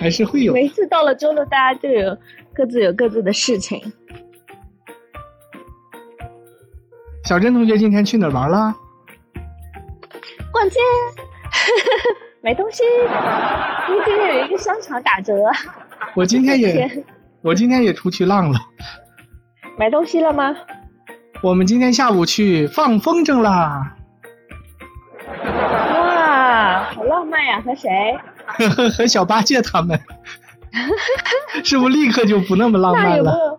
[0.00, 0.54] 还是会有。
[0.54, 2.16] 每次到了周六，大家就有
[2.54, 3.80] 各自有各自的事情。
[7.24, 8.74] 小珍同学今天去哪儿玩了？
[10.50, 10.80] 逛街，
[12.40, 12.82] 买东西。
[13.88, 15.34] 因为今天有一个商场打折。
[16.14, 17.04] 我今天也，
[17.42, 18.58] 我今天也出去浪了。
[19.76, 20.56] 买东西了吗？
[21.42, 23.96] 我们今天下午去放风筝啦。
[25.44, 27.60] 哇，好浪漫呀！
[27.60, 27.88] 和谁？
[28.96, 30.00] 和小八戒他们。
[31.64, 33.58] 是不是立刻就不那么浪漫了？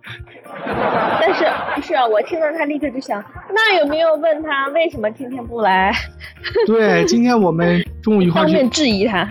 [1.20, 1.46] 但是
[1.76, 2.06] 不是啊？
[2.06, 3.22] 我听到他立刻就想，
[3.54, 5.94] 那有没有问他为什么今天不来？
[6.66, 9.28] 对，今天我们中午一块当面质疑他。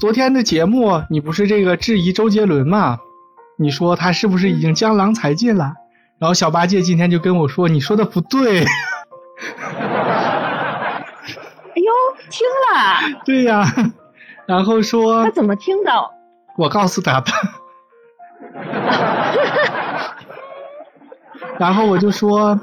[0.00, 2.98] 昨天的节目，你不是这个质疑周杰伦吗？
[3.56, 5.74] 你说他是不是已经江郎才尽了？
[6.18, 8.64] 然后小八戒今天就跟我说，你说的不对。
[9.68, 11.04] 哎
[11.76, 11.92] 呦，
[12.28, 13.20] 听了。
[13.24, 13.64] 对呀，
[14.48, 15.24] 然后说。
[15.24, 16.10] 他怎么听到？
[16.56, 17.30] 我告诉他的。
[21.58, 22.58] 然后我就说，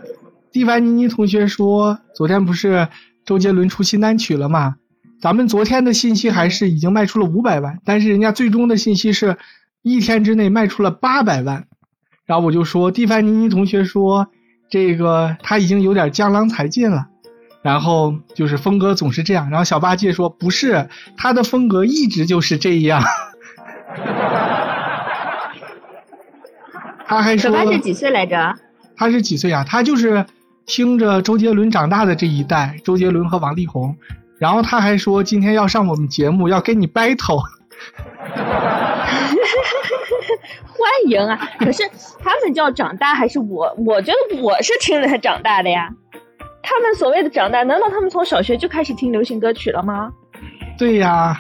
[0.52, 2.88] 蒂凡尼尼同学说，昨天不是
[3.26, 4.76] 周杰伦出新单曲了吗？
[5.22, 9.38] 咱们昨天的信息还是已经卖出了五百万，但是人家最终的信息是
[9.81, 11.68] 一天之内卖出了八百万。
[12.26, 14.28] 然后我就说，蒂凡尼尼同学说，
[14.70, 17.08] 这个他已经有点江郎才尽了，
[17.66, 19.50] 然后就是风格总是这样。
[19.50, 23.02] 然后小八戒说，不是，他的风格一直就是这样。
[27.08, 28.54] 他还说，小八戒几岁来着？
[28.96, 29.64] 他是几岁啊？
[29.68, 30.28] 他就是
[30.68, 33.98] 听着周杰伦长大的这一代，周杰伦和王力宏。
[34.38, 37.42] 然后他还说今天要上我们节目，要跟你 battle。
[40.78, 41.50] 欢迎啊！
[41.58, 41.82] 可是
[42.20, 43.74] 他们叫长大还是我？
[43.80, 45.90] 我觉得我是听着他长大的呀。
[46.68, 50.12] 他们所谓的长大，难道他们从小学就开始听流行歌曲了吗？
[50.78, 51.40] 对呀。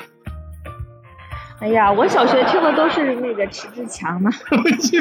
[1.59, 4.29] 哎呀，我小学听的都是那个迟志强呢。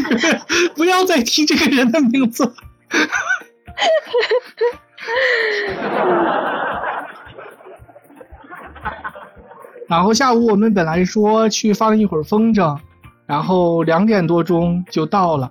[0.75, 2.55] 不要再提这个人的名字。
[9.87, 12.79] 然后下午我们本来说去放一会儿风筝，
[13.27, 15.51] 然后两点多钟就到了。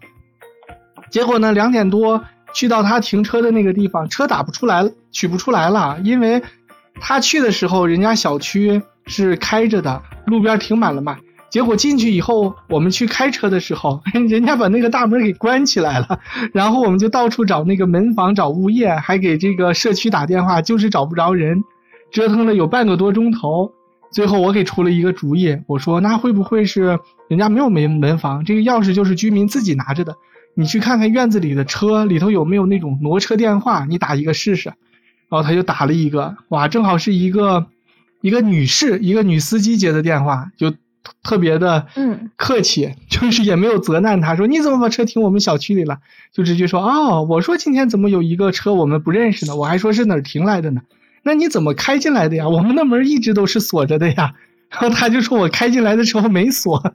[1.11, 6.41] 结果呢，两点多去到他停车的那个地方，车打不出来，取不出来了，因为
[7.01, 11.17] 他去的时候人家小区是开着的，路边停满了嘛。
[11.49, 16.19] 结果进去以后，我们去开车的时候， 人家把那个大门给关起来了，
[16.51, 21.63] 然后我们就到处找那个门房，找物业，还给这个社区打电话，就是找不着人，
[22.11, 23.71] 折腾了有半个多钟头。
[24.11, 30.15] 最后我给出了一个主意，我说那会不会是人家没有门门房，这个钥匙就是居民自己拿着的？
[30.55, 34.69] 你去看看院子里的车里头有没有那种挪车电话，你打一个试试。
[35.29, 37.67] 然后他就打了一个，哇，正好是一个
[38.21, 40.73] 一个女士，一个女司机接的电话，就。
[41.21, 45.97] 特别的嗯客气， 就是也没有责难他，说你怎么把车停我们小区里了，
[46.31, 49.57] 就直接说哦，我说今天怎么有一个车我们不认识呢？
[49.57, 50.81] 我还说是哪儿停来的呢？
[51.23, 52.47] 那你怎么开进来的呀？
[52.47, 54.31] 我们的门一直都是锁着的呀。
[54.71, 56.81] 然后他就说我开进来的时候没锁，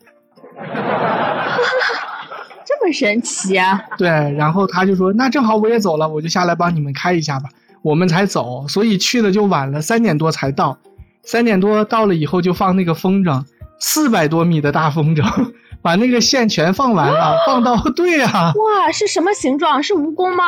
[2.81, 3.83] 这么神奇啊？
[3.97, 7.49] 对，然后他就说那正好我也走了，我就下来帮你们开一下吧。
[7.83, 10.78] 我们才走，所以去的就晚了，三点多才到。
[11.22, 13.44] 三点多到了以后就放那个风筝。
[13.81, 15.25] 四百多米的大风筝，
[15.83, 18.53] 把那个线全放完了， 放到对呀。
[18.55, 19.83] 哇，是什么形状？
[19.83, 20.44] 是蜈蚣吗？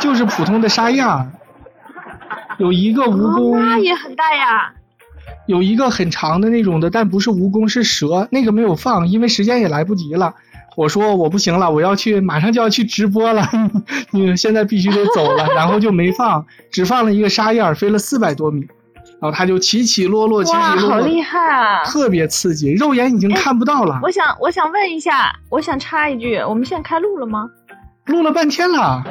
[0.00, 1.30] 就是普通的沙样
[2.58, 3.58] 有一个蜈蚣。
[3.58, 4.72] 那也很大呀。
[5.46, 8.26] 有一个很长的那种的，但不是蜈蚣，是蛇。
[8.30, 10.34] 那个没有放，因为时间也来不及了。
[10.76, 13.48] 我说我不行了，我要去，马上就要去直播了，
[14.12, 18.68] 你现在必须得走了，然后就没放，只放了一个沙燕，飞了四百多米。
[19.18, 21.82] 然后他就起起落落，起起落落，好厉害啊！
[21.84, 23.98] 特别刺激，肉眼已经看不到了。
[24.02, 27.48] 我想，我想问一下，我想插一句，我们现在开录了吗？
[28.04, 29.02] 录了半天了。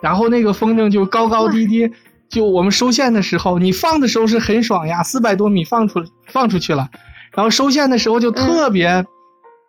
[0.00, 1.90] 然后那个风筝就高高低低，
[2.28, 6.88] 就我们收线的时候，你放的时候是很爽呀，四百多米放出放出去了，
[7.36, 9.04] 然后收线的时候就特别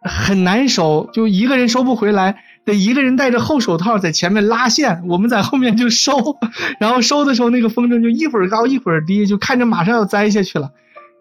[0.01, 2.41] 很难收，就一个人收不回来。
[2.65, 6.37] 得一个人戴着厚手套在前面拉线，我们在后面就收，
[6.81, 10.71] 然后收的时候那个风筝就一会儿高一会儿低，就看着马上要栽下去了，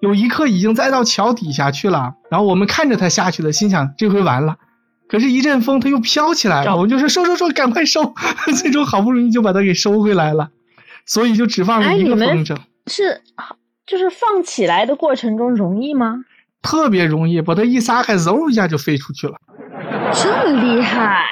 [0.01, 4.57] 有一刻已经栽到桥底下去了，然后我们看着它下去了，心想这回完了，
[5.09, 8.13] 可是，一阵风它又飘起来了，我们就说收收收，赶快收，
[8.61, 10.51] 最终好不容易就把它给收回来了，
[11.07, 12.57] 所以就只放了一个风筝。
[12.89, 13.21] 是，
[13.87, 16.25] 就是放起来的过程中容易吗？
[16.67, 19.35] 特别容易，把它一撒开，嗖一下就飞出去了。
[20.13, 21.25] 这么厉害？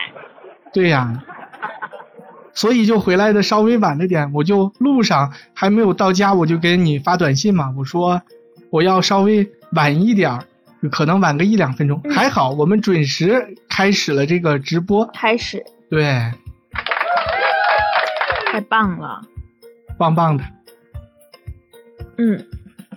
[0.73, 1.23] 对呀，
[2.53, 4.31] 所以就回来的稍微晚了点。
[4.33, 8.23] 我就路上还没有到家，我就给你发短信嘛，我说
[8.71, 10.45] 我要稍微晚一点儿，
[10.91, 12.01] 可能晚个一两分钟。
[12.15, 16.33] 还好我们准时开始了这个直播，开始，对，
[18.47, 19.21] 太棒了，
[19.99, 20.45] 棒棒的。
[22.19, 22.47] 嗯，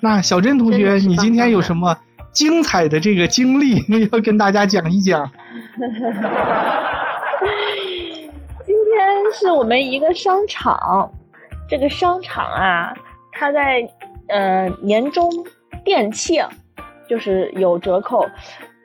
[0.02, 1.98] 那小珍同学，你今天有什么
[2.38, 5.28] 精彩的这个经历 要跟大家讲一讲？
[8.64, 11.12] 今天是我们一个商场，
[11.68, 12.94] 这个商场啊，
[13.32, 13.90] 它在
[14.28, 15.28] 呃年终
[15.84, 16.46] 店庆，
[17.10, 18.30] 就是有折扣。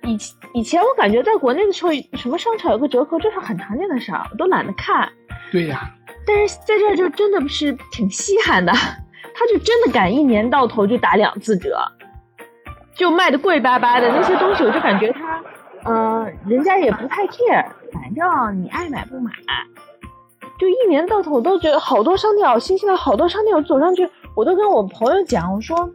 [0.04, 0.16] 以
[0.54, 5.12] 以前我感觉在国内的时候，什么商场有个折扣，这是很常见的事儿，我都懒得看。
[5.50, 5.90] 对呀，
[6.26, 11.78] 但是在这儿就真的是挺稀罕的，他就真的敢一年到头就打两次折，
[12.97, 15.43] 就卖的贵巴巴的那些东西，我就感觉他，
[15.85, 19.31] 呃，人家也不太 care，反正你爱买不买，
[20.59, 25.91] 就一年到头我都觉得好多商店好新西兰，好多商店我走上去，我都跟我朋友讲，我说，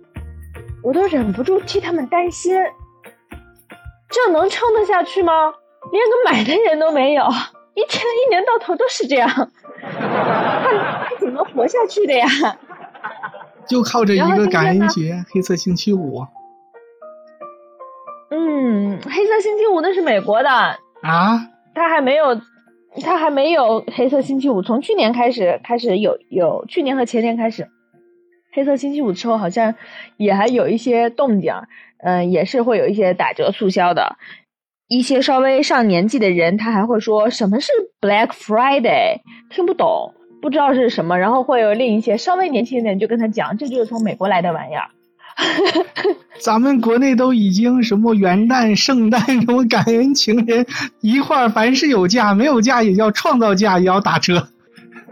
[0.84, 2.56] 我都忍不住替他们担心，
[4.10, 5.54] 这能撑得下去吗？
[5.92, 7.24] 连个买的人都没有。
[7.76, 9.50] 一天一年到头都是这样，他
[11.08, 12.28] 他怎么活下去的呀？
[13.70, 16.26] 就靠着一个感恩节、黑色星期五
[18.30, 22.42] 嗯，黑色星期五那是美国的，啊，他还没有，
[23.02, 24.62] 他还没有黑色星期五。
[24.62, 27.70] 从去年开始，开始有有去年和前年开始，
[28.52, 29.76] 黑色星期五之后好像
[30.18, 31.54] 也还有一些动静，
[32.04, 34.18] 嗯、也是会有一些打折促销的。
[34.90, 37.72] 一些稍微上年纪的人，他还会说什么是
[38.02, 39.20] Black Friday，
[39.50, 44.90] 听不懂，不知道是什么，然后会有另一些稍微年轻一点就跟他讲，这就是从美国来的玩意儿。
[46.42, 50.66] 咱们国内都已经什么元旦、圣诞、什么感恩情人
[51.01, 54.48] 一块儿，凡是有假，没有假也要创造假，也要打折。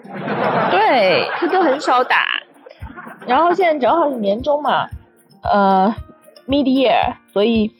[0.71, 2.25] 对，他都很少打。
[3.27, 4.87] 然后现在正好是年终嘛，
[5.43, 5.95] 呃
[6.47, 7.71] ，mid year，所以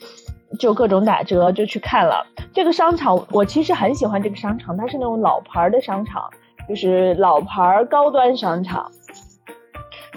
[0.60, 3.26] 就各种打折，就去看了这个商场。
[3.32, 6.30] 我其实很喜欢这个商场，它是那种老牌的商场，
[6.68, 8.92] 就是老牌高端商场。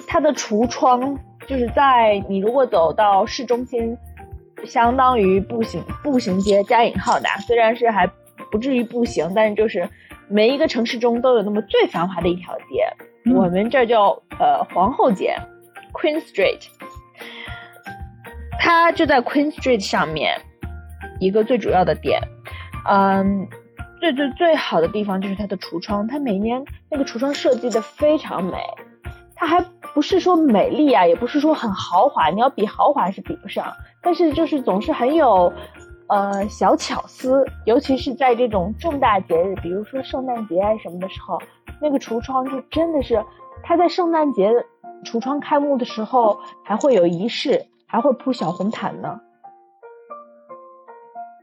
[0.07, 3.97] 它的橱窗就是在你如果走到市中心，
[4.67, 8.07] 相当于步行步行街加引号的啊，虽然是还
[8.51, 9.89] 不至于步行，但是就是
[10.29, 12.87] 每一个城市中都有那么最繁华的一条街。
[13.25, 15.37] 嗯我们这儿叫呃皇后街
[15.93, 16.61] （Queen Street），
[18.59, 20.41] 它就在 Queen Street 上面
[21.19, 22.21] 一个最主要的点。
[22.89, 23.49] 嗯，
[24.01, 28.57] 最最最好的地方就是它的橱窗，它每年那个橱窗设计的非常美，
[29.41, 29.65] 它还
[29.95, 35.53] 不是说美丽啊，也不是说很豪华，你要比豪华是比不上，但是就是总是很有
[36.09, 41.41] 呃小巧思，尤其是在这种重大节日，比如说圣诞节啊什么的时候，
[41.81, 43.25] 那个橱窗就真的是，
[43.63, 44.51] 它在圣诞节
[45.05, 49.21] 橱窗开幕的时候还会有仪式，还会铺小红毯呢。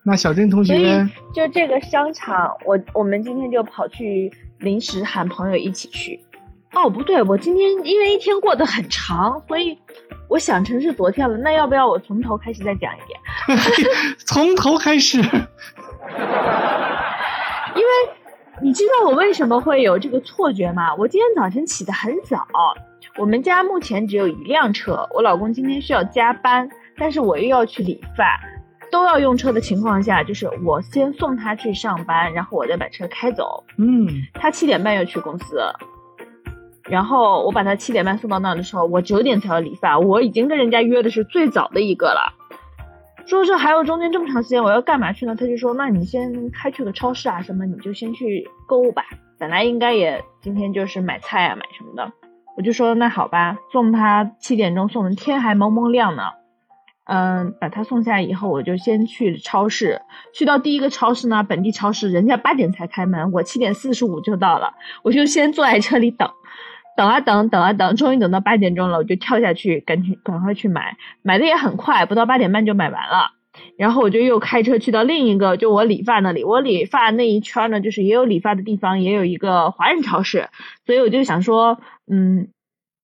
[0.03, 6.24] 那小珍同学，就这个商场，我我们今天就跑去临时喊朋友一起去。
[6.75, 9.77] 哦，不对，我今天因为一天过得很长，所以
[10.27, 11.37] 我想成是昨天了。
[11.37, 13.57] 那要不要我从头开始再讲一遍？
[14.27, 15.19] 从头开始。
[17.75, 17.89] 因为
[18.61, 20.93] 你知道我为什么会有这个错觉吗？
[20.95, 22.45] 我今天早晨起得很早，
[23.17, 28.39] 我们家目前只有一辆车，我老公今天需要加班，但是我又要去理发，
[28.91, 33.63] 都要用车的情况下，就是我先送他去上班，然后我再把车开走。
[33.77, 35.59] 嗯，他七点半要去公司，
[36.89, 42.33] 然后我把他七点半送到那儿的时候，我九点才要理发，我已经跟人家约的是最早的一个了。
[43.25, 45.35] 说这还有中间这么长时间，我要干嘛去呢？
[45.35, 49.03] 他就说，那你先开去个超市啊什么，你就先去购物吧。
[49.39, 52.13] 本来应该也今天就是买菜啊买什么的，
[52.55, 56.23] 我就说那好吧，送他七点钟送的，天还蒙蒙亮呢。
[57.07, 60.01] 嗯，把他送下来以后，我就先去超市。
[60.33, 64.73] 去到第一个超市呢，本地超市，人家八点才开门，我七点四十五就到了，
[65.03, 66.27] 我就先坐在车里等，
[66.95, 73.31] 等啊等，等啊等，终于等到八点钟了，我就跳下去，赶紧赶快去买，买的也很快，不到八点半就买完了。
[73.77, 80.49] 然后我就又开车去到另一个，就我理发那里，我理发那一圈呢，就是也有理发的地方，也有一个华人超市，
[80.85, 81.79] 所以我就想说，
[82.11, 82.49] 嗯，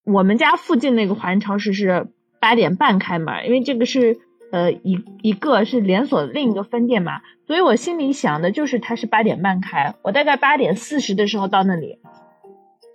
[0.06, 2.08] 我们家附近那个华人超市是
[2.42, 4.18] 八点半开门，因为这个是
[4.52, 12.00] 呃一一个是连锁另一个分店嘛，所以我心里想的就是它是八点半开，我大概八点四十的时候到那里，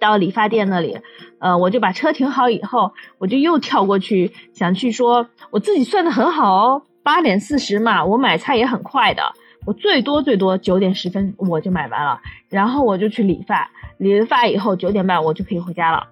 [0.01, 1.01] 到理发店那里，
[1.39, 9.23] 呃，我就把车停好以后，我就又跳过去想去说，我自己算的很好哦，八点四十嘛，我买菜也很快的，
[9.67, 16.07] 我最多最多九点十分我就买完了，然后我就去理发，理了发以后九点半我就可以回家了。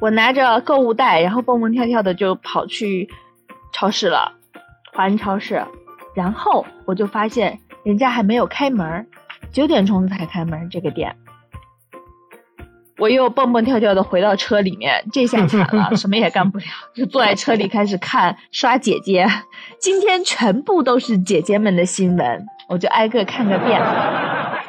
[0.00, 3.08] 我拿着购物袋，然后蹦蹦跳跳的就跑去
[3.72, 4.32] 超市了，
[4.92, 5.64] 华人超市。
[6.14, 9.06] 然后我就发现人家还没有开门，
[9.52, 11.16] 九点钟才开门这个店。
[12.98, 16.64] 我又蹦蹦跳跳的回到车里面，这下惨了，什么也干不了，
[16.94, 19.26] 就坐在车里开始看刷姐姐。
[19.78, 23.80] 今天全部都是姐姐们的新闻，我就挨个看个遍。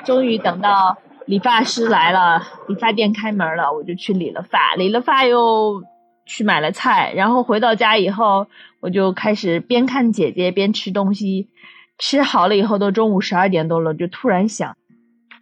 [0.05, 5.83] 终于等到理发师来了，理发店开门了，我就去理了发，理了发又
[6.25, 8.47] 去买了菜，然后回到家以后，
[8.79, 11.49] 我就开始边看姐姐边吃东西。
[11.97, 14.77] 吃好了以后，都中午十二点多了，就突然想，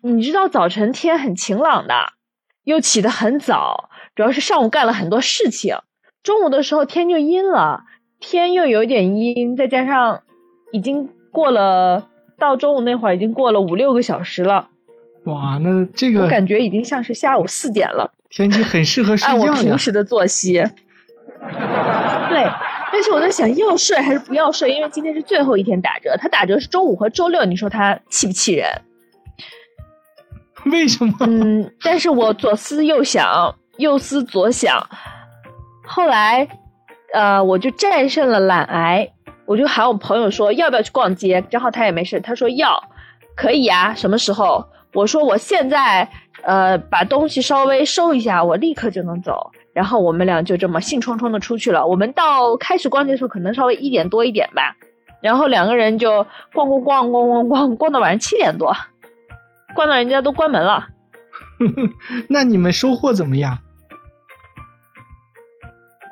[0.02, 1.94] 你知道早晨天很晴朗的。
[2.68, 5.78] 又起得很早，主要是上午干了很多事情。
[6.22, 7.86] 中午的时候天就阴了，
[8.20, 10.24] 天又有点阴，再加上
[10.74, 14.68] 已经过了到中午那会儿，已经过了五六个小时了。
[15.24, 18.12] 哇，那这个我感觉已经像是下午四点了。
[18.30, 20.56] 天气很适合 睡觉按我平时的作息。
[22.30, 22.44] 对，
[22.92, 28.68] 但是我在想要睡还是不要睡，因为今天是最后一天打折，它打折是周五和周六，你说它气不气人？
[30.72, 31.14] 为什么？
[31.26, 34.88] 嗯，但是我左思右想，右思左想，
[35.86, 36.48] 后来，
[37.14, 39.10] 呃，我就战胜了懒癌，
[39.46, 42.84] 我就喊我朋友说要不要去逛街，正好他也没事，他说要，
[43.36, 44.66] 可以啊，什么时候？
[44.94, 46.10] 我说我现在，
[46.44, 49.52] 呃，把东西稍微收一下，我立刻就能走。
[49.74, 51.86] 然后我们俩就这么兴冲冲的出去了。
[51.86, 54.76] 我们到开始逛街的时候，可能稍微一点多一点吧，
[55.22, 58.76] 然后两个人就逛逛逛逛逛逛，逛到晚上七点多。
[59.76, 60.88] 逛到人家都关门了，
[62.30, 63.60] 那你们收获怎么样？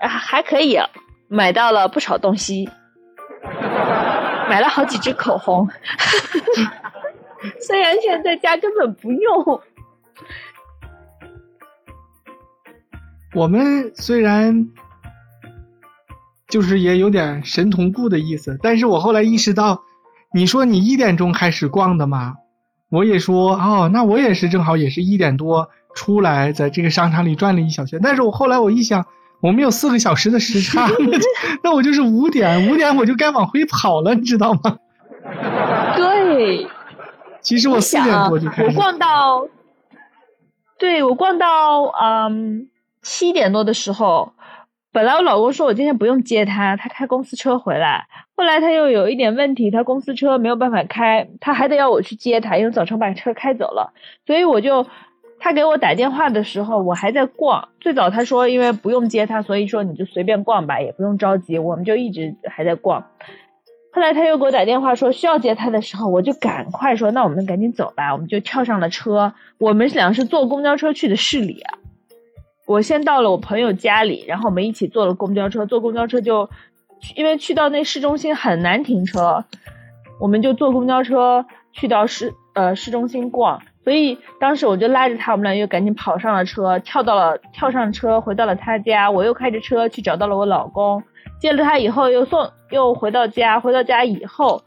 [0.01, 0.77] 啊，还可以，
[1.27, 2.69] 买到了不少东西，
[4.49, 5.67] 买了好几支口红，
[7.65, 9.61] 虽然现在家根本不用。
[13.33, 14.69] 我们虽然
[16.47, 19.81] 就是也有点神同步的意思，但是我后来意识到，
[20.33, 22.35] 你说你一点钟开始逛的吗？
[22.95, 27.99] 我也说哦，那我也是正好也是一点多出来，在这个商场里转了一小圈。
[28.01, 29.05] 但是我后来我一想，
[29.41, 30.87] 我们有四个小时的时差，
[31.61, 34.77] 那我就是五点，五点我就该往回跑了，你知道吗？
[35.97, 36.67] 对。
[37.41, 38.69] 其实我四点多就开始。
[38.69, 39.47] 我逛到，
[40.79, 42.69] 对我逛到嗯
[43.01, 44.31] 七点多的时候。
[44.95, 48.07] 本来我老公说我今天不用接他，他开公司车回来。
[48.33, 53.91] 后来他又有一点问题，他公司车没有办法开，他还得要我去接他，因为早晨把车开走了。
[54.25, 54.87] 所以我就，
[55.37, 57.67] 他给我打电话的时候，我还在逛。
[57.81, 61.59] 最早他说因为不用接他，所以说你就随便逛吧，也不用着急。
[61.59, 63.05] 我们就一直还在逛。
[63.91, 69.33] 后来他又给我打电话说需要接他的时候，我就赶快说那我们赶紧走吧，我们就跳上了车。
[69.57, 71.61] 我们俩是坐公交车去的市里。
[72.65, 75.65] 我先到了我朋友家里，然后我们一起坐了公交车。
[75.65, 76.49] 坐公交车就，
[77.15, 79.45] 因为去到那市中心很难停车，
[80.19, 83.61] 我们就坐公交车去到市呃市中心逛。
[83.83, 89.11] 所以当时我就拉着他，我们俩又赶紧跑上了车，跳到了跳上车，回到了他家。
[89.11, 91.03] 我又开着车去找到了我老公，
[91.39, 93.59] 接了他以后又送又回到家。
[93.59, 94.63] 回到家以后，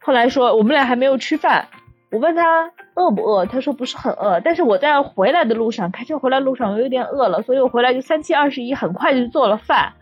[0.00, 1.68] 后来说我们俩还没有吃饭，
[2.10, 2.72] 我问他。
[2.96, 3.44] 饿不饿？
[3.46, 9.92] 他说不是很饿，但是我在回来的路上，开车回来路上我有点饿了，所以我回来就三七二十一，很快就做了饭，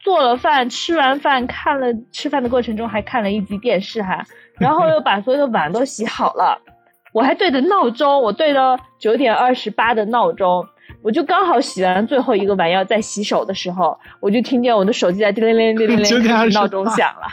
[0.00, 4.24] 做了饭，吃完饭看了吃饭的过程中还看了一集电视哈，
[4.58, 6.60] 然后又把所有的碗都洗好了，
[7.12, 10.66] 我还对着闹钟，我对着九点二十八的闹钟，
[11.02, 17.28] 我就刚好洗完最后一个碗要再洗手的时候，我就听见我的手机在叮铃铃叮铃铃，闹钟响了，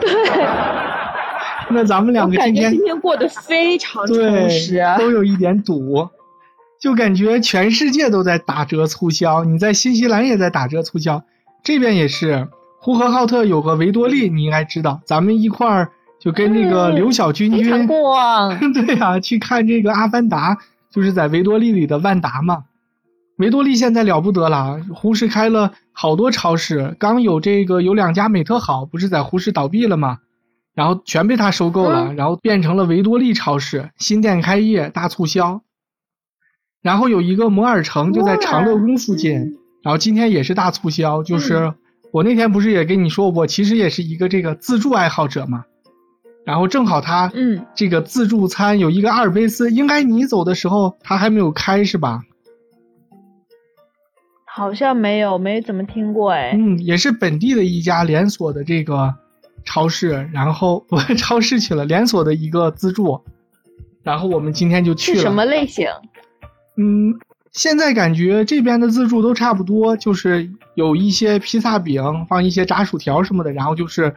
[0.00, 0.10] 对。
[1.74, 6.08] 那咱们两个今天今天过得非常充实，都有一点堵，
[6.80, 9.44] 就感觉全世界都在打折促销。
[9.44, 11.24] 你在新西兰也在打折促销，
[11.62, 12.48] 这边也是。
[12.84, 15.00] 呼和浩特有个维多利，你应该知道。
[15.04, 20.56] 咱们一块儿就跟那个刘小军军， 对呀，去看这个《阿凡达》，
[20.90, 22.64] 就是在维多利里的万达嘛。
[23.36, 30.18] 维多利现在了不得了，呼市开了好多超市，刚有这个有两家美特好，不是在呼市倒闭了吗？
[30.74, 35.62] 然后全被他收购了，然后变成了维多利超市，新店开业大促销。
[36.80, 41.22] 然后有一个摩尔城就在长乐宫附近，然后今天也是大促销。
[41.22, 41.74] 就是
[42.10, 45.64] 我那天不是也跟你说，我其实也是一个这个自助爱好者嘛。
[46.44, 52.22] 然后正好他嗯这个自助餐有一个阿尔卑斯，应该你走的时候他还没有开是吧？
[54.44, 56.52] 好像没有，没怎么听过哎。
[56.56, 59.14] 嗯，也是本地的一家连锁的这个。
[59.64, 63.22] 超市，然后不超市去了，连锁的一个自助，
[64.02, 65.16] 然后我们今天就去了。
[65.16, 65.88] 是什么类型？
[66.76, 67.14] 嗯，
[67.52, 74.14] 现在感觉这边的自助都差不多，就是有一些披萨饼，放一些炸薯条什么的，然后就是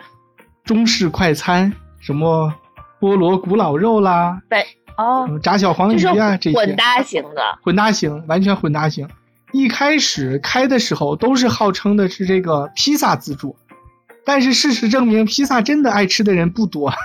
[0.63, 2.53] 中式快餐，什么
[2.99, 4.65] 菠萝古老肉啦，对，
[4.97, 6.57] 哦，炸小黄鱼啊这些。
[6.57, 7.41] 混搭型的。
[7.61, 9.07] 混搭型，完全混搭型。
[9.51, 13.55] 一开始开的时候都是号称的是这个披萨自助，
[14.25, 16.91] 但是事实证明，披萨真的爱吃的人不多。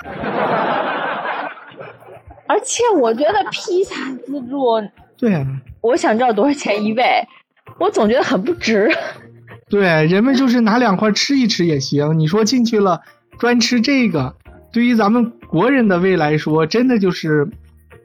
[2.48, 3.94] 而且我觉得披萨
[4.26, 4.80] 自助，
[5.16, 5.46] 对，
[5.82, 7.04] 我想知道多少钱一位，
[7.78, 8.90] 我总觉得很不值。
[9.70, 12.18] 对，人们就是拿两块吃一吃也行。
[12.18, 13.02] 你说进去了
[13.38, 14.34] 专吃这个，
[14.72, 17.48] 对于咱们国人的胃来说，真的就是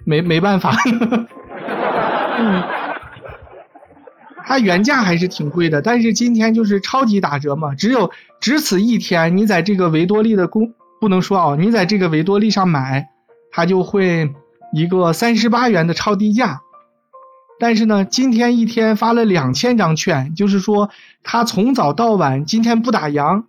[0.03, 0.75] 没没办法。
[2.37, 2.63] 嗯。
[4.47, 13.09] 它原价还是挺贵的，但是今天就是超级打折嘛，只有只此一天，你在这个维多利的公不能说啊，你在这个维多利上买，
[13.51, 14.33] 它就会
[14.71, 16.61] 一个三十八元的超低价。
[17.57, 20.89] 但是呢，今天一天发了两千张券，就是说
[21.23, 23.45] 它从早到晚，今天不打烊，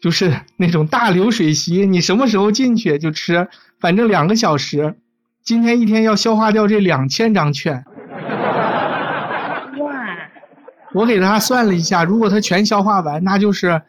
[0.00, 3.48] 就是那种大流水席，你什么时候进去就吃，
[3.80, 4.96] 反正两个小时，
[5.42, 7.84] 今天一天要消化掉这两千张券。
[10.96, 13.82] 我给他算了一下，如果他全消化完，那就是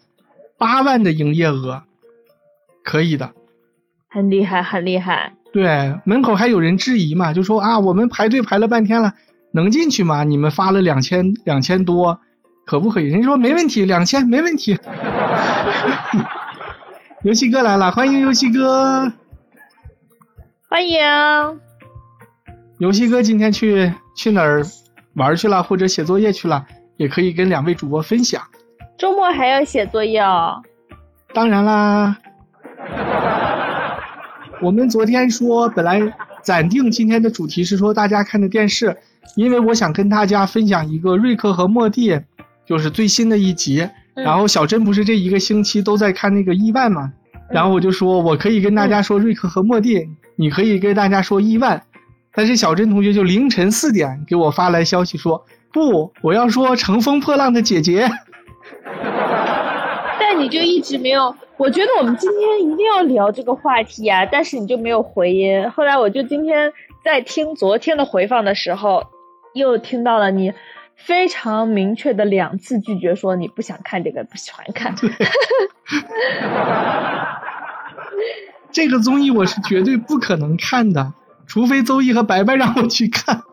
[0.58, 1.84] 八万的营业额，
[2.84, 3.32] 可以的，
[4.10, 5.32] 很厉害，很厉害。
[5.54, 9.14] 对，门口还有人质疑嘛，就说啊，我们排队排了半天了，
[9.52, 10.26] 能进去吗？
[10.26, 12.20] 你们发了两千两千多，
[12.66, 13.06] 可不可以？
[13.06, 14.78] 人家说没问题，两千没问题。
[17.24, 19.14] 游戏哥来了，欢迎游戏哥，
[20.70, 21.00] 欢迎。
[22.80, 24.62] 游戏哥今天去去哪儿
[25.14, 26.68] 玩去了，或者写作业去了？
[26.98, 28.42] 也可以跟两位主播分享。
[28.98, 30.62] 周末还要写作业哦。
[31.34, 32.18] 当然啦。
[34.62, 36.02] 我们昨天说本来
[36.42, 38.98] 暂定今天的主题是说大家看的电视，
[39.36, 42.20] 因为我想跟大家分享一个瑞克和莫蒂，
[42.66, 43.88] 就是最新的一集。
[44.16, 47.14] 然后小珍不是这一个星期都在看那个亿万嘛？
[47.52, 51.84] 然后我就说我可以跟大家说瑞克和莫蒂，你可以跟大家说亿万。
[52.34, 55.46] 但是小珍同学就凌晨四点给我发来消息说。
[55.72, 58.10] 不，我要说乘风破浪的姐姐。
[60.20, 65.70] 但你就一直没有，我觉得我们今天一定要聊这个话题啊，但是你就没有回音。
[65.72, 69.06] 后来我就今天在听昨天的回放的时候，
[69.54, 70.54] 又听到了你
[70.96, 74.96] 非常明确的两次拒绝，说你不想看这个，不喜欢看。
[78.72, 81.14] 这个综艺我是绝对不可能看的，
[81.48, 83.44] 除非周毅和白白让我去看。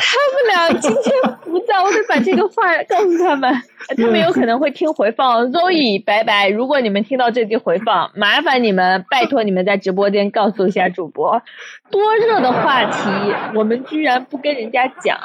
[0.00, 1.12] 他们俩今天
[1.44, 3.52] 不在，我得把这个话告诉他们。
[3.96, 5.46] 他们有可能会听回放。
[5.52, 6.48] Zoe，拜拜！
[6.48, 11.42] 如果你们听到这句回放，麻烦你们拜托你们在直播间告诉一下主播，
[11.90, 13.08] 多热的话题，
[13.54, 15.18] 我们居然不跟人家讲。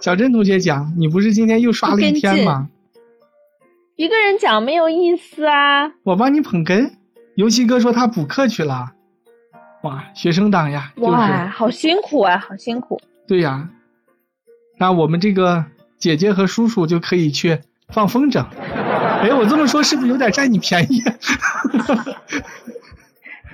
[0.00, 2.68] 小珍同学讲，你不是今天又刷了一天吗？
[3.96, 5.92] 一个人讲没有意思啊。
[6.04, 6.90] 我帮你捧哏。
[7.36, 8.92] 游戏哥说他补课去了。
[9.82, 10.92] 哇，学生党呀！
[10.96, 13.00] 哇，好辛苦啊，好辛苦。
[13.26, 13.68] 对呀，
[14.78, 15.64] 那我们这个
[15.98, 18.44] 姐姐和叔叔就可以去放风筝。
[19.20, 21.02] 哎，我这么说是不是有点占你便宜？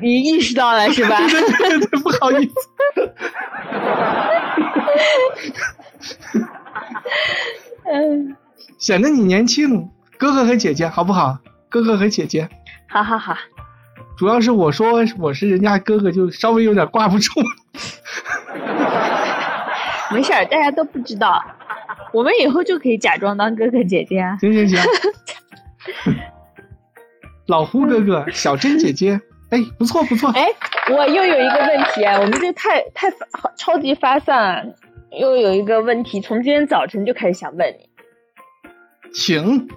[0.02, 1.18] 你意识到了是吧？
[1.28, 2.54] 对对对，不好意思。
[7.92, 8.34] 嗯，
[8.78, 11.38] 显得你年轻，哥哥和姐姐好不好？
[11.68, 12.48] 哥哥和姐姐。
[12.88, 13.36] 好好好。
[14.16, 17.30] 主要是我说我是人家哥哥，就稍微有点挂不住。
[20.14, 21.42] 没事儿，大家都不知道，
[22.12, 24.36] 我们以后就可以假装当哥哥姐姐啊。
[24.40, 24.80] 行行行，
[27.46, 29.20] 老胡哥哥，小珍姐姐，
[29.50, 30.30] 哎，不错不错。
[30.30, 30.46] 哎，
[30.92, 33.08] 我又有一个问题，我们这太太
[33.56, 34.74] 超级发散，
[35.18, 37.88] 又有一个问题，从今天早晨就开始想问你，
[39.12, 39.68] 请，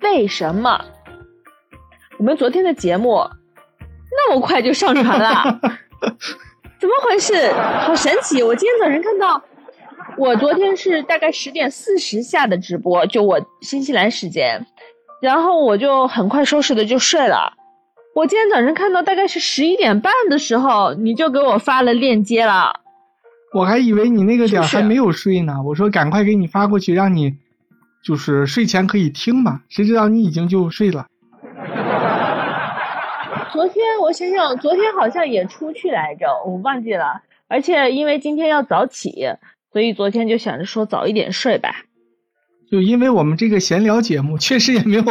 [0.00, 0.84] 为什么
[2.18, 3.28] 我们昨天的节目
[4.10, 5.60] 那么快就上传了？
[6.82, 7.52] 怎么回事？
[7.86, 8.42] 好神奇！
[8.42, 9.40] 我今天早上看到，
[10.18, 14.66] 我昨天是大概十点四十下的直播，就我新西兰时间，
[15.20, 17.52] 然后我就很快收拾的就睡了。
[18.16, 22.80] 我今天早上看到大概是十一点半的时候，你就给我发了链接了。
[23.54, 27.36] 我还以为你那个点还没有睡呢，我说赶快给你发过去，让你
[28.04, 29.60] 就是睡前可以听嘛。
[29.68, 31.06] 谁知道你已经就睡了。
[33.52, 37.22] 昨天我想想，昨天好像也出去来着，我忘记了。
[37.48, 39.26] 而且因为今天要早起，
[39.72, 41.84] 所以昨天就想着说早一点睡吧。
[42.70, 45.02] 就因为我们这个闲聊节目确实也没有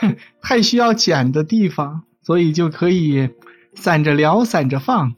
[0.40, 3.28] 太需要剪的地方，所以就可以
[3.74, 5.12] 散着聊，散着放，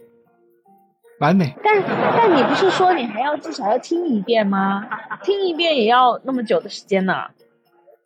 [1.21, 1.55] 完美。
[1.63, 1.81] 但
[2.17, 4.85] 但你不是说你还要至少要听一遍吗？
[5.23, 7.27] 听一遍也要那么久的时间呢。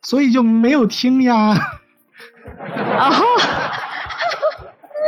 [0.03, 1.33] 所以就没有听呀。
[1.35, 3.09] 啊，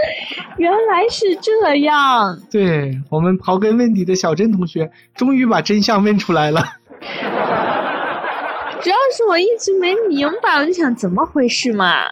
[0.58, 2.40] 原来是这样。
[2.52, 6.64] 对我们刨根问底的小珍同学，终于把真相问出来了。
[8.82, 12.06] 主要是我一直没明白，我就想怎么回事嘛。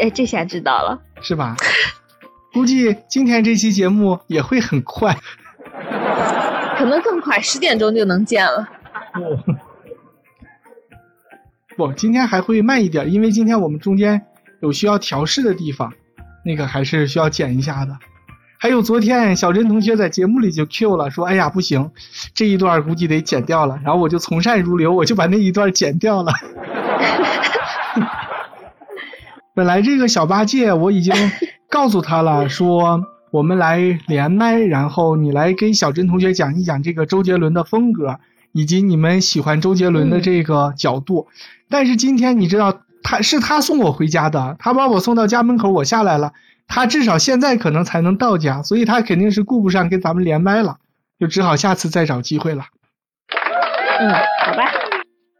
[0.00, 1.56] 哎，这下知道了，是吧？
[2.52, 5.16] 估计今天这期节目也会很快，
[6.76, 8.68] 可能更快，十点钟就能见了。
[11.76, 14.26] 不，今天还会慢一点，因为今天我们中间
[14.60, 15.92] 有需要调试的地方，
[16.44, 17.98] 那个还是需要剪一下的。
[18.60, 21.92] 还有昨天小珍同学在节目里就 Q 了，说：“哎呀，不行，
[22.34, 26.32] 这一段估计得剪掉了。”然后我就从善如流，我就把那一段剪掉了。
[29.54, 31.14] 本来这个小八戒我已经
[31.70, 38.18] 告诉他了，说我们来连麦，然后你来跟小珍同学讲一讲这个周杰伦的风格，
[38.50, 41.28] 以及你们喜欢周杰伦的这个角度。
[41.68, 46.34] 但是今天你知道，他是他送我回家的，他把我送到家门口，我下来了。
[46.66, 50.76] 他至少现在可能才能到家，所以他肯定是顾不上跟咱们连麦了，
[51.18, 52.66] 就只好下次再找机会了。
[53.98, 54.10] 嗯，
[54.44, 54.70] 好吧。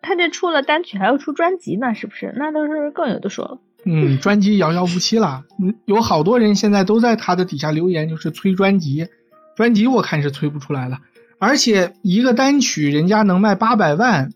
[0.00, 2.32] 他这出了单曲还要出专辑呢，是不是？
[2.38, 3.58] 那都是更有的说了。
[3.84, 5.44] 嗯，专辑遥遥无期了。
[5.62, 9.08] 嗯，有好多人现在都在他的底下留言，就是催专辑。
[9.56, 11.00] 专辑我看是催不出来了，
[11.38, 14.30] 而且一个单曲人家能卖八百万，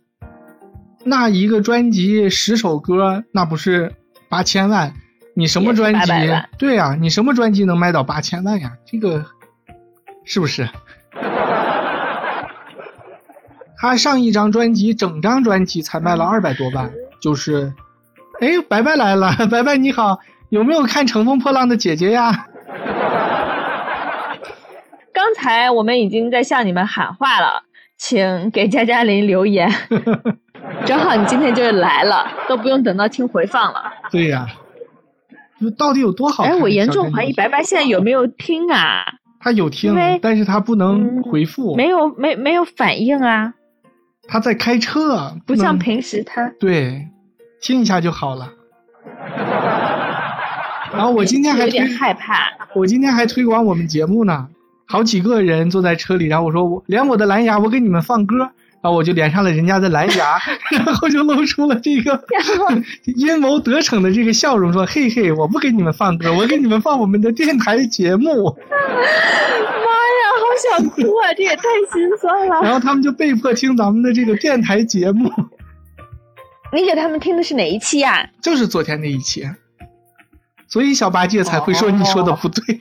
[1.05, 3.93] 那一个专辑十首歌，那不是
[4.29, 4.93] 八千万？
[5.35, 6.13] 你什么专辑？
[6.59, 8.73] 对呀，你什么专辑能卖到八千万呀？
[8.87, 9.25] 这个
[10.25, 10.69] 是不是？
[13.79, 17.73] 他上一张专辑，整张专辑才卖了二百多万，就是，
[18.41, 22.47] 哎，白白来了， 白白你好，有没有看《乘风破浪的姐姐》呀？
[25.13, 27.65] 刚才我们已经在向你们喊话了，
[27.97, 29.73] 请给佳佳林留言。
[30.87, 33.93] 正好你今天就来了，都不用等到听回放了。
[34.11, 34.47] 对呀。
[35.79, 36.43] 到底有多好？
[36.43, 39.05] 哎，我严重怀疑白白现在有没有听啊？
[39.39, 43.55] 他有听，但是他不能回复，没有没没有反应啊。
[44.27, 46.53] 他在开车，不像平时他。
[46.59, 47.07] 对，
[47.61, 48.53] 听一下就好了。
[50.93, 52.53] 然后我今天还有点害怕。
[52.75, 54.49] 我今天还推广我们节目呢，
[54.89, 58.51] 好几个人坐在车里，然后我说我连我的蓝牙，我给你们放歌。
[58.83, 60.37] 然后我就连上了人家的蓝牙，
[60.73, 62.25] 然后就露出了这个
[63.17, 70.45] 阴谋得逞的这个笑容，说：“嘿嘿，我不给你们放歌，我给你们放我们的电台节目。”妈呀，好
[70.81, 71.33] 想哭啊！
[71.37, 72.61] 这也太心酸了。
[72.61, 75.31] 然后他们就被迫听咱们的这个电台节目。
[76.75, 78.31] 你给他们听的是哪一期呀？
[78.43, 79.49] 就是昨天那一期，
[80.67, 82.81] 所以小八戒才会说你说的不对。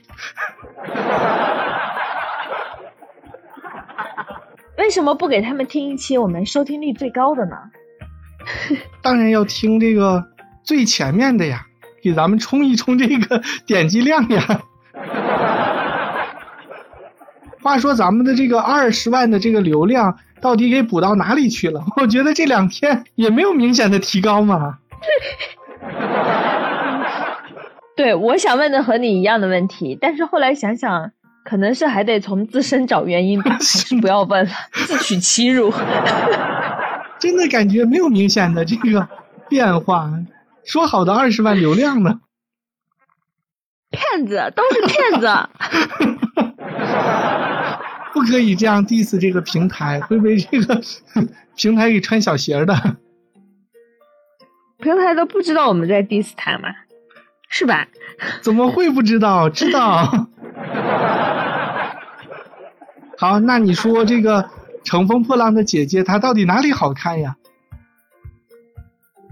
[4.78, 7.56] 为什么不给他们听一期我们收听率最高的呢？
[9.02, 10.24] 当然要听这个
[10.64, 11.66] 最前面的呀，
[12.02, 14.62] 给咱们冲一冲这个点击量呀。
[17.62, 21.84] 话说咱们的这个二十万的这个流量到底给补到哪里去了？
[21.96, 24.78] 我觉得这两天也没有明显的提高嘛。
[27.94, 31.12] 对，我想问的和你一样的问题，但是后来想想。
[31.44, 34.52] 可能是还得从自身找原因， 吧是不要问了，
[34.86, 35.72] 自取其辱。
[37.18, 39.08] 真的感觉没有明显的这个
[39.48, 40.10] 变化，
[40.64, 42.20] 说好的二十万流量呢？
[43.90, 45.28] 骗子，都是骗子！
[48.14, 50.80] 不可以这样 diss 这个平台，会被这个
[51.56, 52.96] 平台给穿小鞋的。
[54.78, 56.70] 平台都不知道我们在 diss 他吗？
[57.48, 57.86] 是吧？
[58.40, 59.48] 怎么会不知道？
[59.50, 60.28] 知道。
[63.22, 64.42] 好，那你说这个
[64.82, 67.36] 《乘风破浪的姐姐》她到底哪里好看呀？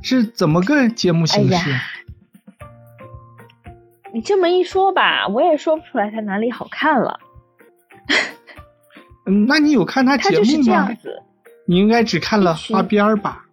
[0.01, 1.75] 是怎么个节目形式？
[4.15, 7.19] 你这么一说吧，我也说不出来她哪里好看了。
[9.27, 10.45] 嗯，那你有看她节目吗？
[10.45, 11.25] 就是这样子。
[11.67, 13.45] 你应该只看了花边儿吧？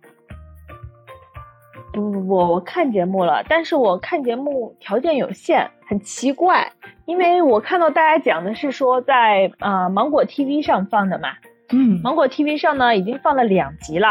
[1.98, 6.72] 不不不，我看节目了，但是我看节目条件有限，很奇怪。
[7.06, 11.30] 因为我看到大家讲的是说在呃芒果 TV 上放的嘛，
[11.70, 14.10] 嗯，芒果 TV 上呢已经放了两集了，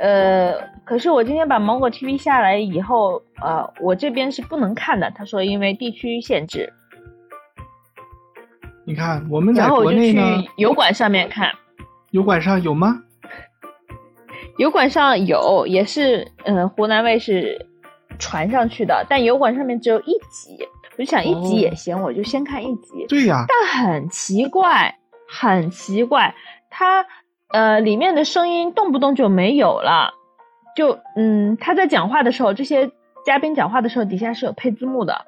[0.00, 6.72] 呃，可是我今天把芒果 TV 下来以后，呃，我这边是不能看的，他说因为地区限制。
[8.84, 11.52] 你看我们在国内呢，油管上面看，
[12.10, 13.02] 油管上有吗？
[14.58, 17.66] 油管上有，也是呃湖南卫视
[18.18, 20.66] 传上去的，但油管上面只有一集，
[20.96, 23.06] 我就想一集也行，我就先看一集。
[23.08, 26.34] 对呀，但很奇怪，很奇怪，
[26.70, 27.04] 它
[27.48, 30.14] 呃里面的声音动不动就没有了，
[30.74, 32.90] 就嗯他在讲话的时候，这些
[33.26, 35.26] 嘉宾讲话的时候底下是有配字幕的。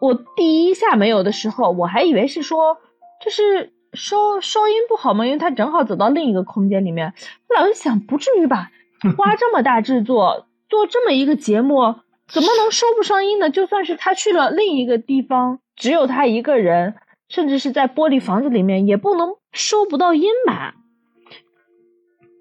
[0.00, 2.78] 我第一下没有的时候，我还以为是说
[3.22, 7.12] 就是收收音不好嘛，因为他正好走到另一个空间里面。
[7.48, 8.70] 后来我就想，不至于吧？
[9.16, 11.96] 花这么大制作做这么一个节目，
[12.28, 13.50] 怎么能收不上音呢？
[13.50, 16.94] 就算是他去了另一个地方，只有他一个人，
[17.28, 20.74] 甚至是在玻璃房子里面，也不能收不到音吧？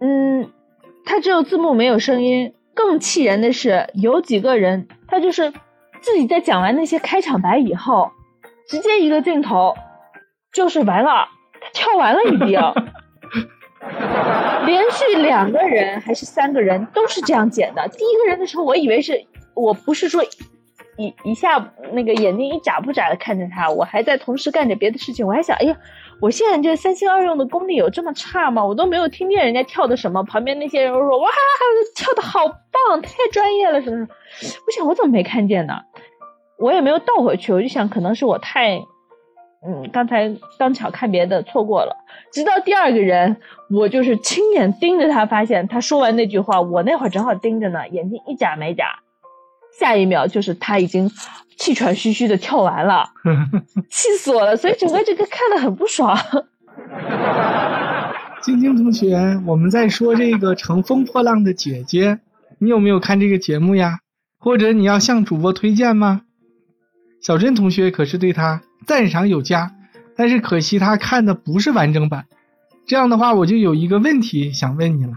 [0.01, 0.51] 嗯，
[1.05, 2.53] 他只有字幕没有声音。
[2.73, 5.53] 更气人的是，有几个人他就是。
[6.01, 8.11] 自己在讲完那些开场白以后，
[8.69, 9.75] 直接一个镜头
[10.53, 11.38] 就是完了，他
[11.73, 12.49] 跳完了已经，
[14.65, 17.87] 连续两个人还是三个人都是这样剪的。
[17.89, 20.23] 第一个人的时候，我以为是我不是说
[20.97, 25.75] 一一下那个眼睛一眨不眨的看着他，我还在同时干着别的事情，我还想，哎呀。
[26.21, 28.65] 我现在这三心二用的功力有这么差吗？
[28.65, 31.29] 我都没有听见人家跳的什么，旁边那些人说哇，
[31.95, 34.07] 跳的好棒，太专业了什么什么。
[34.67, 35.75] 我想我怎么没看见呢？
[36.57, 38.81] 我也没有倒回去，我就想可能是我太，
[39.65, 41.95] 嗯，刚才刚巧看别的错过了。
[42.31, 43.37] 直到第二个人，
[43.69, 48.99] 我就是亲眼盯着他，发现他说完那句话，我那会儿正好盯着呢，眼睛一眨没眨，
[49.79, 51.11] 下一秒就是他已经。
[51.59, 53.09] 气喘吁吁的跳完了，
[53.91, 54.55] 气死我了！
[54.55, 56.17] 所以整个这个看的很不爽。
[58.41, 62.19] 晶晶同学，我们在说这个乘风破浪的姐姐，
[62.59, 63.99] 你有没有看这个节目呀？
[64.39, 66.21] 或者你要向主播推荐吗？
[67.21, 69.75] 小珍同学可是对他赞赏有加，
[70.17, 72.25] 但是可惜他看的不是完整版。
[72.87, 75.13] 这样的话，我就有一个问题想问你了，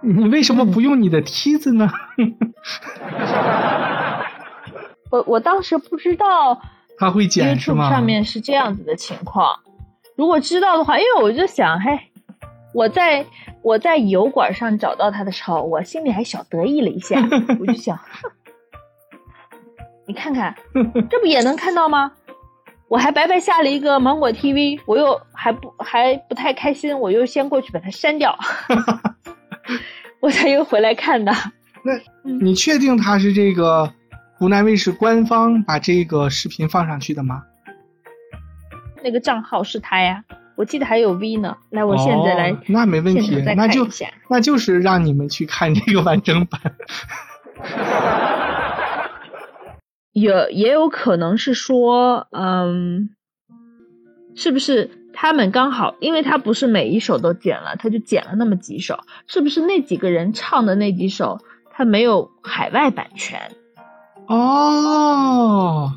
[0.00, 1.90] 你为什么不用你的梯子呢？
[5.12, 6.62] 我我当时不知道
[6.96, 7.90] 他会剪是吗？
[7.90, 9.60] 上面是这样子的情况。
[10.16, 12.00] 如果知道的话，因为我就想，嘿，
[12.72, 13.26] 我在
[13.60, 17.20] 我在油管上找到他的时候，我心里还小得意了一下。
[17.60, 18.00] 我就想，
[20.06, 20.54] 你看看，
[21.10, 22.12] 这不也能看到吗？
[22.88, 28.38] 我还白白下了一个芒果 TV，我又还不还不太开心，我又先过去把它删掉，
[30.20, 31.32] 我才又回来看的。
[31.82, 31.92] 那
[32.22, 33.92] 你确定他是这个？
[34.38, 37.42] 湖南卫视官方把这个视频放上去的吗？
[39.02, 40.22] 那个账号是他呀，
[40.56, 41.56] 我记得还有 V 呢。
[41.70, 43.88] 来，我现在来，那没问题，那就
[44.28, 46.60] 那就是让你们去看这个完整版。
[50.20, 53.10] 有也有可能是说，嗯，
[54.34, 63.52] 是不是他们刚好，因为他不是每一首都剪了，他就剪了那么几首，是不是那几个人唱的那几首他没有海外版权？
[64.26, 65.92] 哦，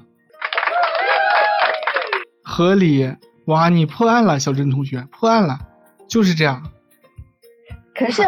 [2.44, 3.70] 合理哇！
[3.70, 5.60] 你破案了，小珍同学，破案了，
[6.10, 6.62] 就是这样。
[7.96, 8.22] 可是，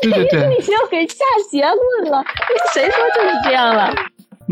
[0.00, 2.24] 对对对， 你就给下结论了，
[2.72, 3.92] 谁说就是这样了？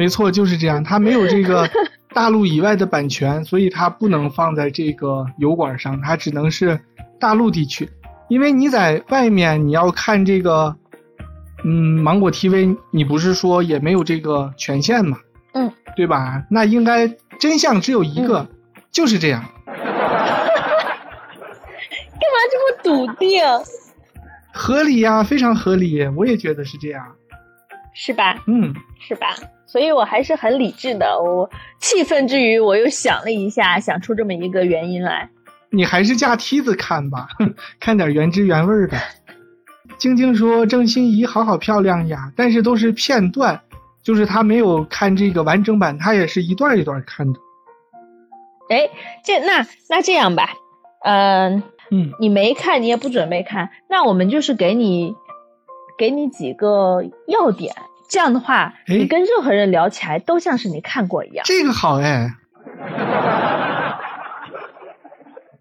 [0.00, 0.82] 没错，就是这样。
[0.82, 1.68] 它没有这个
[2.14, 6.80] 大陆以外的版权，所以它不能放在这个油管上，它只能是
[7.18, 7.86] 大陆地区。
[8.30, 10.74] 因为你在外面，你要看这个。
[11.62, 15.18] 嗯，芒果 TV，你不是说也没有这个权限吗？
[15.52, 16.42] 嗯，对吧？
[16.48, 17.06] 那应该
[17.38, 18.48] 真相只有一个，
[18.90, 19.44] 就是这样。
[19.66, 19.84] 干嘛
[22.50, 23.42] 这么笃定？
[24.54, 27.06] 合理呀，非常合理，我也觉得是这样。
[27.92, 28.42] 是吧？
[28.46, 29.36] 嗯，是吧？
[29.70, 31.06] 所以我还是很理智的。
[31.22, 35.30] 我气愤之余，我又想了一下，想出这么一个原因来。
[35.70, 37.28] 你还是架梯子看吧，
[37.78, 38.96] 看点原汁原味的。
[39.98, 43.60] 晶晶说：“郑欣宜好好漂亮呀，但是都是片段，
[44.02, 47.38] 就是她没有看这个完整版，她也是一段一段看的。”
[48.70, 48.88] 哎，
[49.24, 50.50] 这那那这样吧，
[51.04, 55.14] 嗯嗯，你没看，你也不准备看，那我们就是给你
[55.98, 57.74] 给你几个要点，
[58.10, 61.44] 这样的话，你跟任何人聊起来都像是你看过一样。
[61.46, 62.34] 这个好哎，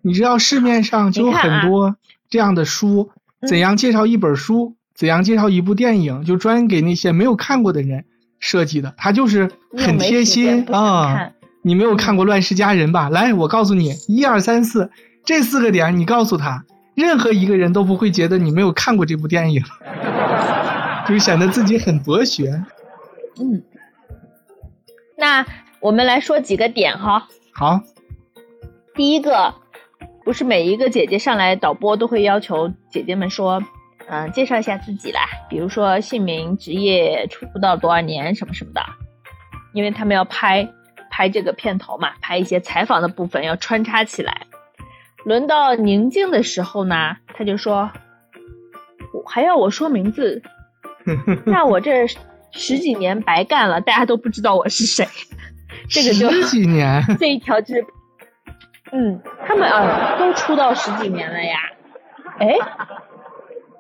[0.02, 1.96] 你知道市面上就有很多
[2.30, 3.12] 这样的书。
[3.48, 4.76] 怎样介绍一本书？
[4.96, 6.26] 怎样介绍一部电影？
[6.26, 8.04] 就专给那些没有看过的人
[8.40, 11.30] 设计的，他就是很贴心啊。
[11.62, 13.10] 你没有看过《乱世佳人》吧？
[13.10, 14.90] 来，我告诉你，一二三四
[15.24, 19.62] 这四个点，你告诉他，任何一个人都不会觉得你没有看过这部电影，
[21.08, 22.64] 就显得自己很博学。
[23.40, 23.64] 嗯，
[25.18, 25.46] 那
[25.80, 27.28] 我们来说几个点哈。
[27.54, 27.82] 好，
[28.96, 29.56] 第一个。
[30.26, 33.64] 不是每一个姐姐上来导播都会要求姐姐们说，
[34.08, 38.82] 嗯、介绍一下自己啦，比如说姓名、职业、出道多少年什么什么的，
[39.74, 40.72] 因为他们要拍
[41.10, 44.46] 拍这个片头嘛，拍一些采访的部分要穿插起来。
[45.26, 47.90] 轮到宁静的时候呢，他就说，
[49.16, 50.44] 我还要我说名字，
[51.46, 52.06] 那我这
[52.52, 55.08] 十几年白干了，大家都不知道我是谁，
[55.90, 57.86] 这个就十几年， 这一条就是，
[58.92, 61.58] 嗯，他们啊都出道十几年了呀。
[62.40, 62.56] 哎，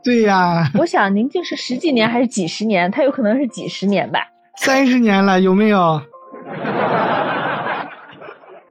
[0.03, 2.91] 对呀，我想宁静是十几年还是几十年？
[2.91, 4.19] 他有可能是几十年吧。
[4.57, 6.01] 三十年了，有没有？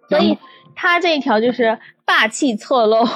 [0.08, 0.38] 所以
[0.74, 3.06] 他这一条就是霸气侧漏。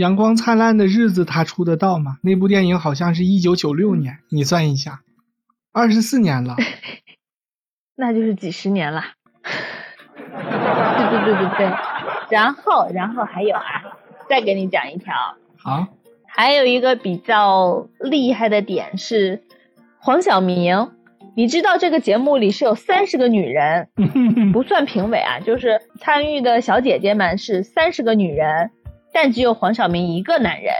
[0.00, 2.16] 阳光灿烂的日子，他出得到吗？
[2.22, 5.02] 那部电影好像是一九九六年，你算一下，
[5.72, 6.56] 二十四年了。
[7.96, 9.02] 那就是几十年了。
[9.44, 11.76] 对对对对对，
[12.30, 13.62] 然后然后还有啊，
[14.26, 15.14] 再给你讲一条，
[15.58, 15.88] 好，
[16.26, 19.42] 还有一个比较厉害的点是
[19.98, 20.92] 黄晓明，
[21.36, 23.90] 你知道这个节目里是有三十个女人，
[24.50, 28.70] 不算评委啊，就是参与的小姐姐们是三十个女人，
[29.12, 30.74] 但只有黄晓明一个男人，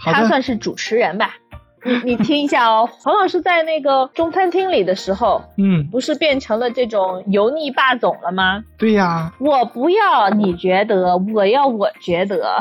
[0.00, 1.36] 他算是主持人吧。
[1.84, 8.64] 你你听一下哦，黄老师在那个中餐厅里的时候，嗯，不是变成了这种油腻霸总了吗？
[8.76, 12.60] 对呀，我不要你觉得，我要我觉得。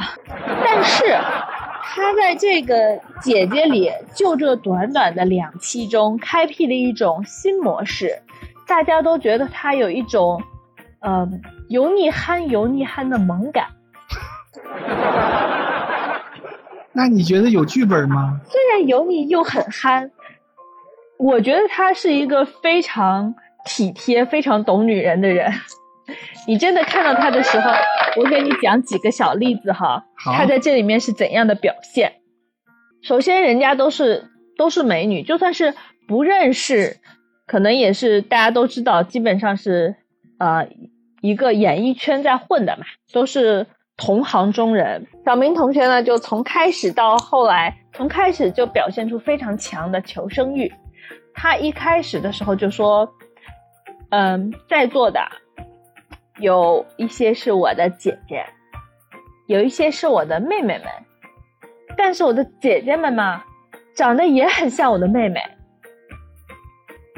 [0.64, 1.06] 但是
[1.82, 8.22] 他在这个姐姐里，就这短短的两期中，开辟了一种新模式，
[8.68, 10.44] 大家都觉得他有一种，
[11.00, 11.28] 呃，
[11.70, 13.70] 油腻憨油腻憨的萌感。
[16.94, 18.40] 那你觉得有剧本吗？
[18.48, 20.12] 虽然油腻又很憨，
[21.18, 23.36] 我觉得他是一个非常
[23.66, 25.54] 体贴、非常懂女人的人。
[26.48, 27.72] 你真的看到他的时候，
[28.18, 32.14] 我给你讲几个小例子哈，好他在这里面是怎样的表现。
[33.02, 35.74] 首先，人家都是都是美女，就算是
[36.08, 36.98] 不认识，
[37.48, 39.96] 可能也是大家都知道，基本上是
[40.38, 40.68] 呃
[41.22, 45.08] 一个演艺圈在混的嘛，都是同行中人。
[45.26, 50.72] 小明同学呢，就从开始到后来，从开始就表现出非常强的求生欲。
[51.34, 53.10] 他一开始的时候就说
[54.12, 55.22] ：“嗯，在座的
[56.40, 58.46] 有一些是我的姐姐，
[59.48, 60.88] 有一些是我的妹妹们，
[61.98, 63.44] 但是我的姐姐们嘛，
[63.96, 65.42] 长得也很像我的妹妹，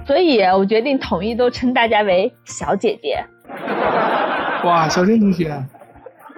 [0.06, 3.24] 所以我决定统一都称大家为小姐姐。
[4.64, 5.64] 哇，小郑同学，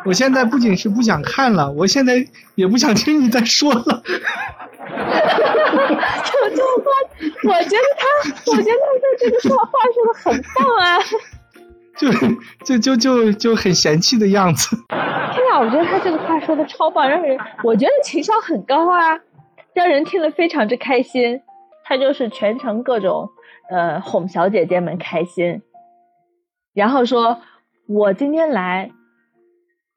[0.10, 3.84] 我现在不仅是不想看了，我现在也不想听你再说了。
[3.86, 4.16] 这
[6.56, 6.90] 这话，
[7.44, 8.08] 我觉得他，
[8.52, 10.98] 我觉得他这个说话说的很棒啊！
[11.96, 12.10] 就
[12.66, 14.76] 就就就就很嫌弃的样子。
[14.88, 19.20] 天哪，我觉得他这个话说的超棒，让人我觉得情商很高啊，
[19.76, 21.42] 让人听了非常之开心。
[21.86, 23.30] 他就是全程各种
[23.70, 25.62] 呃哄小姐姐们开心，
[26.74, 27.42] 然后说
[27.88, 28.90] 我今天来，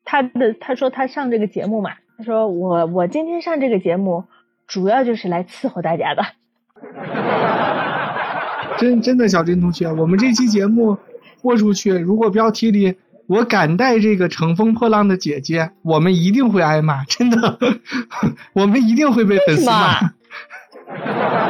[0.05, 4.25] 他的他说他上这个节目嘛，他说我我今天上这个节目
[4.67, 6.23] 主要就是来伺候大家的。
[8.79, 10.99] 真真的，小珍同学，我们这期节目
[11.41, 17.59] 播出去，如果标题里我敢带这个乘风破浪的姐姐，我们一定会挨骂，真的，
[18.55, 20.01] 我们一定会被粉丝骂。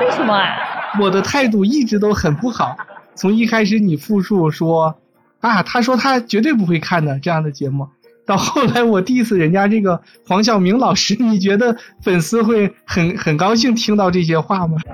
[0.01, 0.59] 为什么啊？
[1.01, 2.77] 我的态度一直都很不好，
[3.15, 4.99] 从一开始你复述说
[5.41, 7.89] 啊，他说他绝对不会看的这样的节目，
[8.27, 14.77] 到后来我 diss 人家这个黄晓明老师，你觉得粉丝会很很高兴听到这些话吗？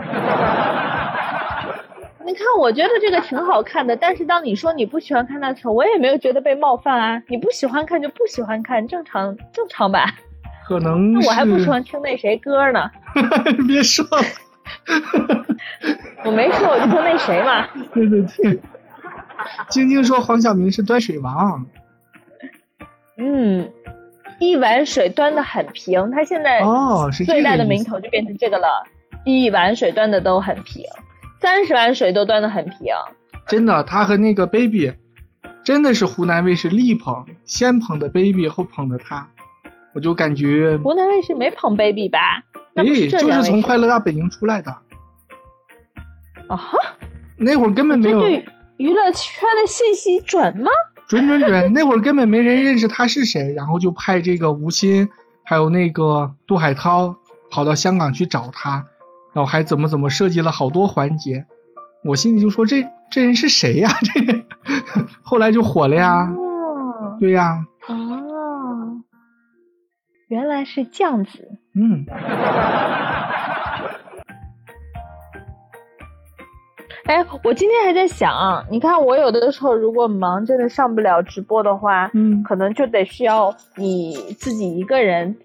[2.24, 7.22] 你看，我觉得这个挺好看的，但是当你说你不喜欢看的时候，我也没有觉得被冒犯啊。
[7.28, 10.06] 你不喜欢看就不喜欢看，正常正常吧。
[10.66, 12.90] 可能那我还不喜欢听那谁歌呢，
[13.66, 14.22] 别说了，
[16.24, 17.66] 我没说，我就说那谁嘛。
[17.94, 18.60] 对对对。
[19.70, 21.64] 晶晶说黄晓明是端水王，
[23.18, 23.70] 嗯，
[24.38, 28.84] 一碗水端的很平，他现在哦是最大的名头就变成这个了，
[29.24, 30.84] 一碗水端的都很平，
[31.40, 32.94] 三十碗水都端的很平。
[33.46, 34.92] 真的，他和那个 baby
[35.64, 39.28] 真的是湖南卫视力捧，先捧的 baby 后捧的他，
[39.94, 42.42] 我就感觉，湖南卫视没捧 baby 吧？
[42.74, 44.70] 那不哎，就是从快乐大本营出来的，
[46.46, 46.78] 啊哈，
[47.36, 48.44] 那会儿根本没有对
[48.76, 50.70] 娱乐圈的信息准吗？
[51.08, 55.08] 准准准，那会儿根本没人认识他是谁，然后就派这个吴昕
[55.42, 57.16] 还有那个杜海涛
[57.50, 58.84] 跑到香港去找他，
[59.32, 61.46] 然后还怎么怎么设计了好多环节，
[62.04, 63.88] 我心里就说这这人是谁呀？
[64.14, 64.44] 这个
[65.22, 67.16] 后来就火了呀，哦。
[67.18, 69.02] 对呀，哦，
[70.28, 71.48] 原来是这样子。
[71.74, 72.04] 嗯，
[77.08, 85.38] 哎，我今天还在想，你看我有的时候如果忙，真的上不了直播的话，嗯可能就得需要你自己一个人，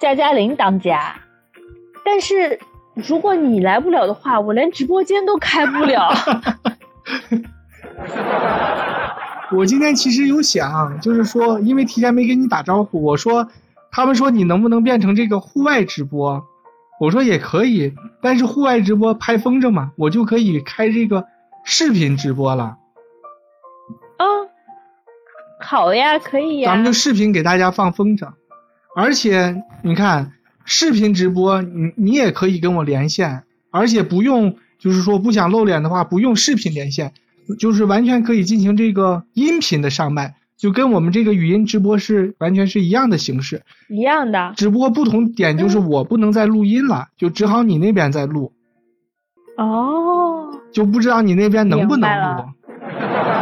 [0.00, 1.14] 加加零当家。
[2.04, 2.58] 但是
[2.94, 6.10] 如果你来不了的话，我连直播间都开不了。
[9.52, 13.46] 我今天其实有想，就是说，因为提前没跟你打招呼，我说，
[13.92, 16.44] 他们说你能不能变成这个户外直播？
[16.98, 21.26] 我说也可以，但是户外直播拍风筝嘛，我就可以开这个
[21.64, 22.78] 视频直播了。
[24.18, 24.48] 嗯，
[25.60, 26.70] 好呀，可以呀。
[26.70, 28.32] 咱们就视频给大家放风筝，
[28.94, 30.32] 而且你看
[30.64, 37.12] 视频直播，你你也可以跟我连线，而且不用就是说不想露脸的话，不用视频连线，
[37.58, 43.62] 就是完全可以进行这个音频的上麦，就跟我们这个语音直播是完全是一样的形式。
[43.88, 44.52] 一样的。
[44.56, 48.52] 只不过不同点就是我不能再录音了，就只好你那边在录，
[49.56, 52.44] 哦，就不知道你那边能不能录。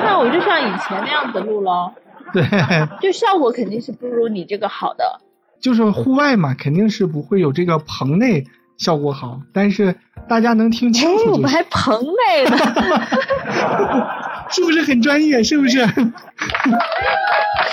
[0.05, 1.93] 那我就像以前那样子录喽，
[2.33, 2.43] 对，
[3.01, 5.21] 就效果肯定是不如你这个好的。
[5.61, 8.45] 就是户外嘛，肯定是不会有这个棚内
[8.77, 9.95] 效果好，但是
[10.29, 12.57] 大家能听清楚哎，我们还棚内呢，
[14.51, 15.42] 是不是很专业？
[15.42, 15.84] 是不是？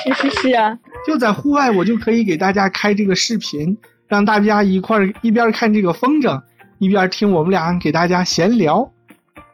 [0.03, 6.41] 是是是啊， 就在户外，我就可以给大家开这个视频，让大家一块儿一边看这个风筝，
[6.79, 8.91] 一边听我们俩给大家闲聊，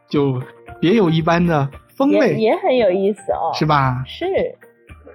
[0.08, 0.42] 就
[0.80, 3.52] 别有一般的风味，也很有意思哦。
[3.54, 4.02] 是吧？
[4.06, 4.24] 是，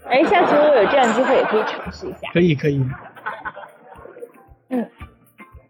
[0.08, 2.30] 哎，下次我有这样机会也可以尝试一下。
[2.32, 2.86] 可以，可以。
[4.70, 4.88] 嗯，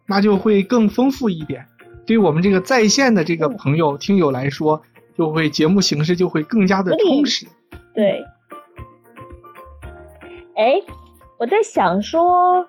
[0.07, 1.65] 那就会更丰富一点。
[2.05, 4.81] 对于我们这个在线的这个朋友、听友来说，
[5.17, 7.47] 就会节目形式就会更加的充实。
[7.93, 8.23] 对。
[10.55, 10.75] 哎，
[11.39, 12.67] 我在想说，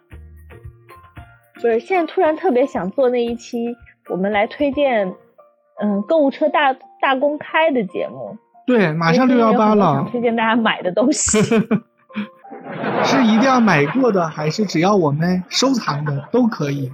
[1.54, 3.76] 不是，现在突然特别想做那一期，
[4.08, 5.14] 我们来推荐，
[5.80, 8.38] 嗯，购物车大大公开的节目。
[8.66, 11.38] 对，马上六幺八了，推荐大家买的东西。
[13.04, 16.28] 是一定要买过的，还是只要我们收藏的？
[16.32, 16.90] 都可以，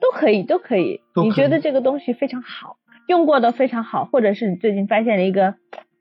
[0.00, 0.42] 都可以。
[0.44, 2.76] 都可以你觉得这个东西非常好，
[3.08, 5.54] 用过的非常好，或者是你最近发现了一个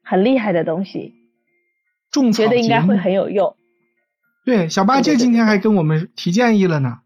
[0.03, 1.15] 很厉害的东西，
[2.11, 3.55] 种觉得应该会很有用。
[4.45, 6.99] 对，小八戒今天还跟我们提建议了呢。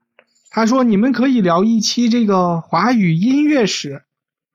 [0.51, 4.03] 他说你们可以聊一期这个华语音乐史。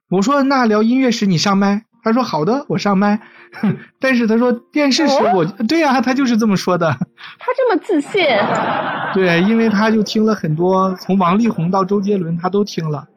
[0.09, 1.83] 我说那聊音乐史你上麦。
[2.01, 3.19] 他说好的，我上麦。
[3.99, 6.89] 但是他说电视史哦我、对呀、他就是这么说的。
[7.37, 8.23] 他这么自信，
[9.13, 13.07] 对，因为他就听了很多，从王力宏到周杰伦他都听了。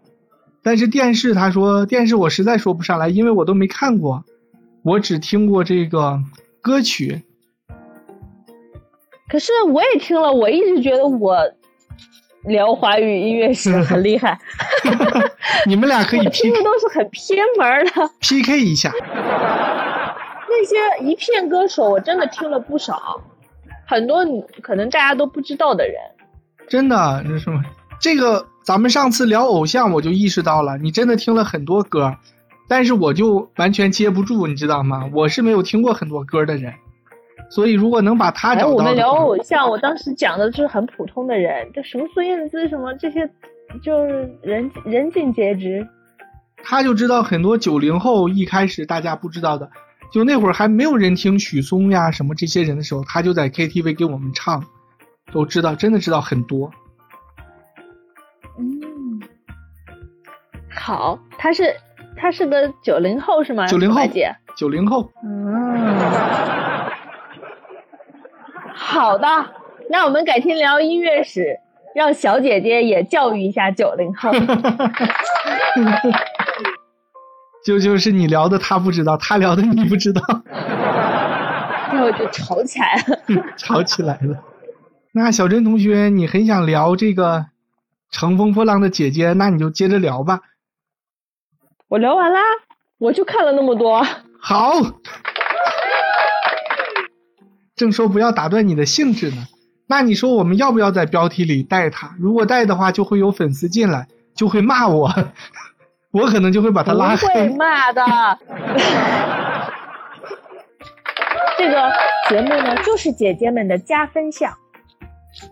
[0.63, 4.25] 但是电视他说电视我实在说不上来，因为我都没看过，
[4.83, 6.21] 我只听过这个
[6.61, 7.23] 歌曲。
[9.29, 11.39] 可是我也听了，我一直觉得我
[12.45, 14.39] 聊华语音乐史很厉害，
[15.67, 17.91] 你们俩可以我听 P 的都是很偏门儿的
[18.21, 18.93] PK 一下。
[20.55, 23.23] 那些一片歌手，我真的听了不少，
[23.89, 24.25] 很多
[24.61, 25.97] 可能大家都不知道的人。
[26.69, 27.63] 真的，这什么？
[28.01, 32.17] 这个咱们上次聊偶像，我就意识到了，你真的听了很多歌，
[32.69, 35.11] 但是我就完全接不住，你知道吗？
[35.13, 36.73] 我是没有听过很多歌的人，
[37.51, 43.29] 所以如果能把他哎，找我们聊偶像，我当时讲的就是很普通的人，就什么孙燕姿什么这些，
[43.83, 45.87] 就是人人尽皆知。
[46.63, 49.69] 他就知道很多九零后一开始大家不知道的，
[50.13, 54.65] 就那会儿还没有人听许嵩呀什么这些人的时候，他就在 KTV 给我们唱，
[55.33, 56.71] 都知道，真的知道很多。
[60.75, 61.75] 好，他是
[62.17, 63.67] 他是个九零后是吗？
[63.67, 64.35] 九零后姐。
[64.57, 65.99] 九零后，嗯，
[68.75, 69.27] 好的，
[69.89, 71.59] 那我们改天聊音乐史，
[71.95, 74.31] 让小姐姐也教育一下九零后。
[77.65, 80.21] 就就是你聊的他不知道，他聊的你不知道，
[81.91, 83.19] 然后就吵起来了。
[83.57, 84.43] 吵起来了。
[85.13, 87.47] 那小珍同学，你很想聊这个
[88.11, 90.41] 乘风破浪的姐姐，那你就接着聊吧。
[91.93, 92.41] 我聊完啦，
[92.97, 94.03] 我就看了那么多。
[94.41, 94.73] 好，
[97.77, 99.45] 正说不要打断你的兴致呢。
[99.89, 102.17] 那你说我们要不要在标题里带他？
[102.19, 105.13] 如果带的话，就会有粉丝进来，就会骂我，
[106.13, 107.51] 我可能就会把他拉不会。
[107.51, 108.03] 骂的。
[111.59, 111.93] 这个
[112.31, 114.55] 节目呢，就是姐姐们的加分项。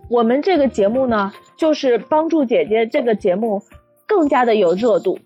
[0.09, 3.61] 我们这个节目呢，就是帮助姐姐这个节目
[4.07, 5.19] 更加的有热度，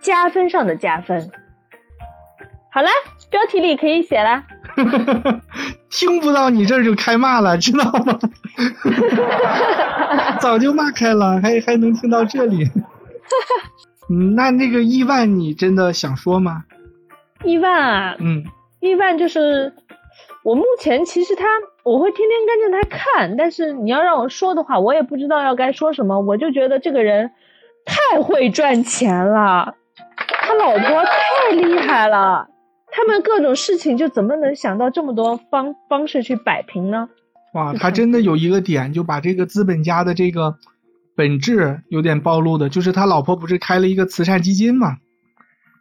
[0.00, 1.30] 加分上的加分。
[2.70, 2.90] 好啦，
[3.30, 4.44] 标题里可以写啦。
[5.90, 8.18] 听不到你这儿就开骂了，知道吗？
[10.40, 12.64] 早就骂开了，还还能听到这里。
[14.10, 16.64] 嗯，那那个亿万，你真的想说吗？
[17.44, 18.44] 亿万啊，嗯，
[18.80, 19.72] 亿万就是
[20.42, 21.46] 我目前其实他
[21.82, 26.20] 我会天天跟着他看，但是你要让我说的话，我也不知道要该说什么。
[26.20, 27.32] 我就觉得这个人
[27.84, 29.74] 太会赚钱了，
[30.48, 32.48] 他老婆太厉害了，
[32.90, 37.10] 他们各种事情就怎么能想到这么多方方式去摆平呢？
[37.52, 40.56] 哇， 他真的有一个点，就把这个资本家的这个
[41.14, 44.96] 本质有点暴露的，就是他老婆不是开了一个慈善基金嘛，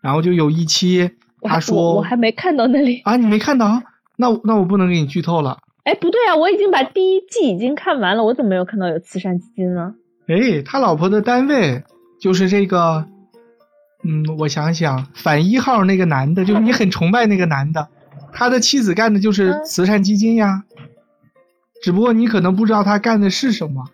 [0.01, 1.11] 然后就有一期
[1.43, 3.01] 他说我还没看到那里。
[3.05, 3.81] 啊，你没看到？
[4.17, 5.59] 那我那我不能给你剧透了。
[5.85, 9.93] 哎，不对啊，我已经把第一季已经看完了，我怎么没有看到有慈善基金呢？
[10.27, 11.83] 哎，他老婆的单位
[12.19, 13.05] 就是这个，
[14.03, 17.87] 嗯，我想想，反一号那个男的，就是你很崇拜那个男的，
[18.31, 20.63] 他的妻子干的就是嗯慈善基金呀。
[21.81, 23.85] 只不过你可能不知道他干的是什么。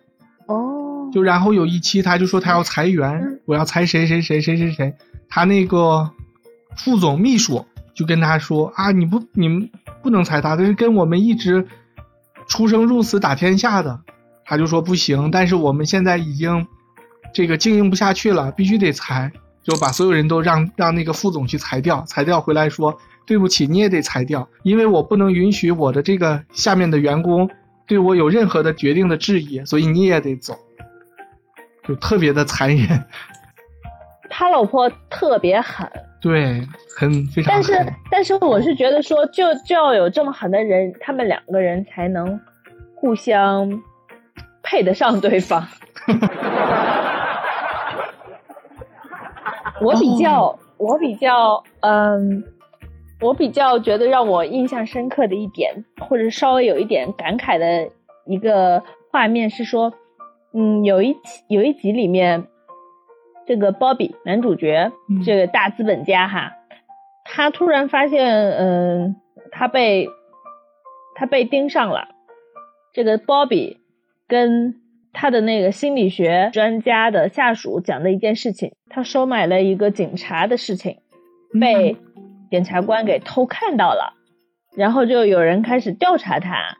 [0.46, 4.94] 哦，就然后有一期他就说他要裁员嗯，我要裁谁谁谁谁谁谁，
[5.28, 6.10] 他那个
[6.76, 9.70] 副总秘书就跟他说啊，你不你们
[10.02, 11.66] 不能裁他，这是跟我们一直
[12.46, 14.00] 出生入死打天下的。
[14.46, 16.66] 他就说不行，但是我们现在已经
[17.32, 19.32] 这个经营不下去了，必须得裁，
[19.64, 22.96] 就把所有人都让让那个副总去裁掉，裁掉回来说
[23.26, 27.48] 对不起，你也得裁掉，因为我不能允许我的这个下面的员工
[27.86, 30.54] 对我有任何的决定的质疑，所以你也得走，
[31.88, 33.04] 就特别的残忍，
[34.28, 35.90] 他老婆特别狠，
[36.20, 37.94] 对，很非常但是狠。
[38.10, 42.38] 但是我是觉得说，就就要有这么狠的人，他们两个人才能
[42.94, 43.82] 互相
[44.62, 45.66] 配得上对方。
[49.80, 52.44] 我比较，我比较，嗯，
[53.20, 57.90] 我比较觉得让我印象深刻的一点，或者稍微有一点感慨的
[58.26, 59.92] 一个画面是说，
[60.52, 62.46] 嗯，有一集有一集里面，
[63.46, 66.52] 这个 Bobby 男主角，嗯这个大资本家哈，
[67.24, 69.16] 他突然发现，嗯，
[69.50, 70.08] 他被
[71.14, 72.08] 他被盯上了。
[72.92, 73.78] 这个 Bobby
[74.28, 74.76] 跟
[75.14, 80.98] 他的那个心理学专家的下属讲的一件事情，他收买了一个警察的事情，
[81.58, 81.96] 被
[82.50, 84.14] 检察官给偷看到了，
[84.76, 86.76] 然后就有人开始调查他。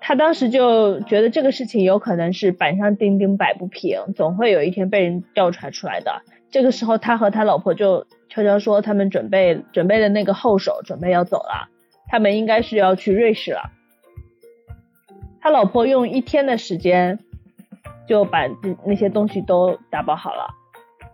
[0.00, 6.22] 他当时就觉得这个事情有可能是板上钉钉摆不平，总会有一天被人调查出来的。
[6.50, 11.70] 这个时候，他和他老婆就悄悄说，他们准备准备的那个后手准备要走了，
[12.08, 13.72] 他们应该是要去瑞士了。
[15.40, 17.18] 他老婆用一天的时间
[18.08, 20.46] 就把这那些东西都打包好了。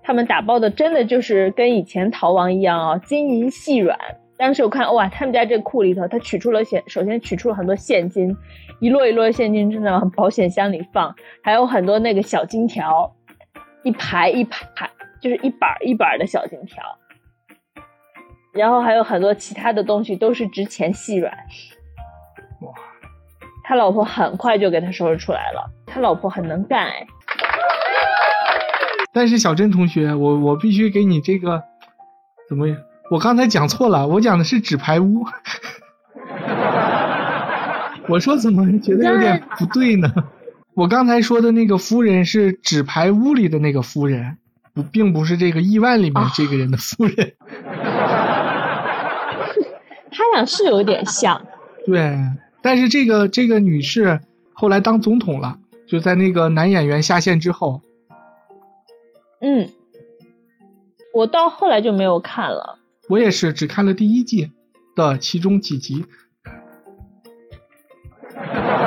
[0.02, 3.98] 他们打包的真的就是跟以前逃亡一样啊，金银细软。
[4.38, 8.34] 当时我看哇，他们家这库里头，他取出了现，首先取出了很多现金，
[8.80, 13.14] 一摞一摞的现金正在往保险箱里放，还有很多那个小金条，
[13.82, 14.88] 一排一排，
[15.20, 16.82] 就是一板一板的小金条，
[18.54, 21.30] 然后还有很多其他的东西都是值钱细软。
[23.60, 27.06] 哇，他老婆很快就给他收拾出来了，他老婆很能干哎。
[29.12, 31.62] 但是小珍同学，我我必须给你这个
[32.48, 32.66] 怎么？
[33.10, 35.24] 我刚才讲错了，我讲的是纸牌屋。
[38.08, 40.12] 我说怎么觉得有点不对呢？
[40.74, 44.38] 我刚才说的那个夫人是纸牌屋里的那个夫人，
[44.72, 47.34] 不，并不是这个亿万里面这个人的夫人。
[50.12, 51.40] 他俩是有点像，
[51.86, 52.16] 对，
[52.62, 54.20] 但是这个这个女士
[54.52, 57.80] 后来当总统了，就在那个男演员下线之后。
[59.40, 59.70] 嗯，
[61.14, 62.78] 我到后来就没有看了。
[63.08, 64.50] 我也是只看了第一季
[64.94, 66.04] 的其中几集。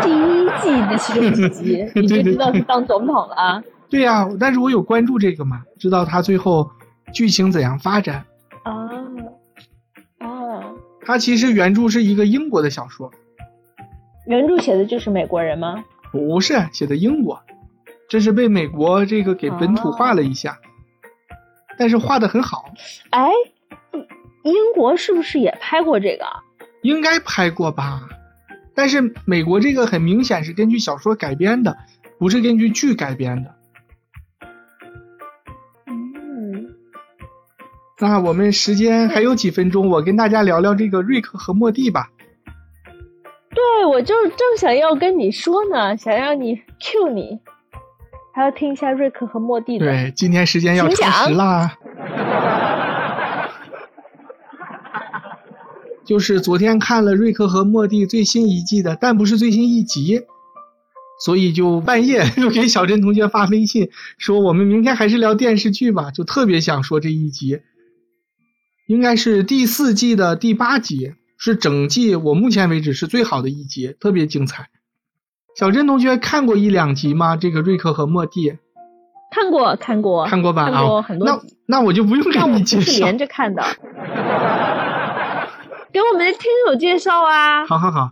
[0.02, 3.64] 第一季的其中几集， 你就知道是当总统了啊？
[3.90, 6.72] 对呀、但是我有关注这个嘛，知道他最后
[7.14, 8.26] 剧情怎样发展。
[8.64, 8.90] 啊，
[10.22, 13.12] 哦，它其实原著是一个英国的小说，
[14.26, 15.84] 原著写的就是美国人吗？
[16.12, 17.42] 不是写的英国，
[18.08, 20.60] 这是被美国这个给本土化了一下，
[21.78, 22.66] 但是画的很好，
[23.10, 23.30] 哎，
[24.44, 26.26] 英国是不是也拍过这个？
[26.84, 28.08] 应该拍过吧？
[28.76, 31.78] 但是美国这个很明显是根据小说改编的，
[32.18, 33.56] 不是根据剧改编的。
[35.88, 36.76] 嗯，
[38.00, 42.10] 那我们时间还有几分钟，我跟大家聊聊这个瑞克和莫蒂吧。
[43.64, 47.40] 对，我就正想要跟你说呢，想让你 Q 你，
[48.34, 49.86] 还要听一下瑞克和莫蒂的。
[49.86, 51.78] 对，今天时间要超时啦。
[56.04, 60.24] 就是昨天看了瑞克和莫蒂最新一季的，但不是最新一集，
[61.24, 67.62] 所以就半夜 又给小珍同学发微信说我们明天还是聊电视剧吧，就特别想说这一集，
[68.88, 71.14] 应该是第四季的第八集，
[71.46, 74.70] 是整季我目前为止是最好的一集，特别精彩。
[75.60, 77.36] 小珍同学看过一两集吗？
[77.36, 78.54] 这个瑞克和莫蒂
[79.30, 80.72] 看过看过看过吧？
[80.72, 82.94] 看过很多那，那我就不用给但我不你介绍。
[82.94, 83.62] 是连着看的。
[85.92, 87.66] 给我们的听友介绍啊！
[87.68, 88.12] 好好好，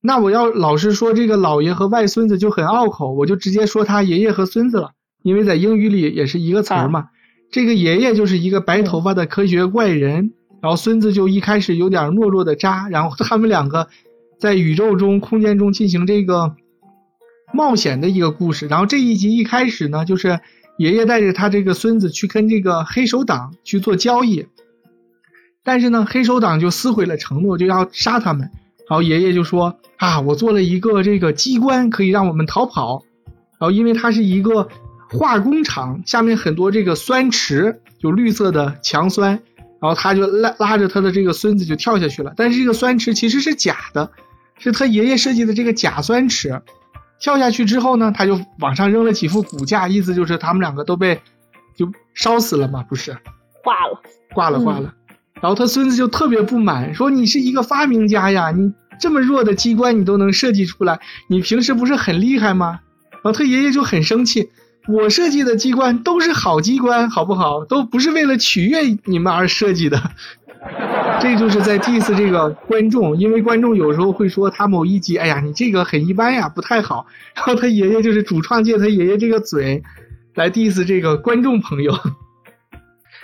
[0.00, 7.08] 那我要老是说这个老爷和外孙子就很拗口，我就直接说他爷爷和孙子了，因为在英语里也是一个词儿嘛。
[7.52, 13.88] 这个爷爷就是一个白头发的科学怪人，然后孙子就一开始有点懦弱的渣，然后他们两个
[14.38, 16.54] 在宇宙中、空间中进行这个
[17.52, 18.66] 冒险的一个故事。
[18.66, 20.40] 然后这一集一开始呢，就是
[20.78, 24.46] 爷爷带着他这个孙子去跟这个黑手党去做交易。
[25.62, 28.50] 但是呢，黑手党就撕毁了承诺，就要杀他们。
[28.88, 33.02] 然后爷爷就说：“啊，我做了一个这个机关，可以让我们逃跑。
[33.58, 34.68] 然后因为它是一个
[35.10, 39.40] 化工厂，下面很多这个酸池，就绿色的强酸。
[39.80, 42.32] 然后他就拉拉着他的这个孙子就跳下去了。
[42.36, 44.10] 但是这个酸池其实是假的，
[44.58, 46.60] 是他爷爷设计的这个假酸池。
[47.18, 51.20] 跳下去之后呢，他就往上扔了几副骨架，意思就是他们两个都被
[51.76, 53.16] 就烧死了嘛，不是？
[53.62, 54.94] 挂了，嗯挂了挂了。
[55.34, 62.80] 然后他孙子就特别不满，说你是一个发明家呀，你这么弱的机关你都能设计出来，你平时不是很厉害吗？
[63.12, 64.48] 然后他爷爷就很生气，
[64.88, 67.64] 我设计的机关都是好机关，好不好？
[67.64, 70.00] 都不是为了取悦你们而设计的。
[71.20, 77.06] 这就是在 diss 这个观众，因为观众有时候会说他某一集，哎呀，你这个很一般呀，不太好。
[77.34, 79.82] 然后他爷爷就是主创借他爷爷这个嘴
[80.34, 81.98] 来 diss 这个观众朋友。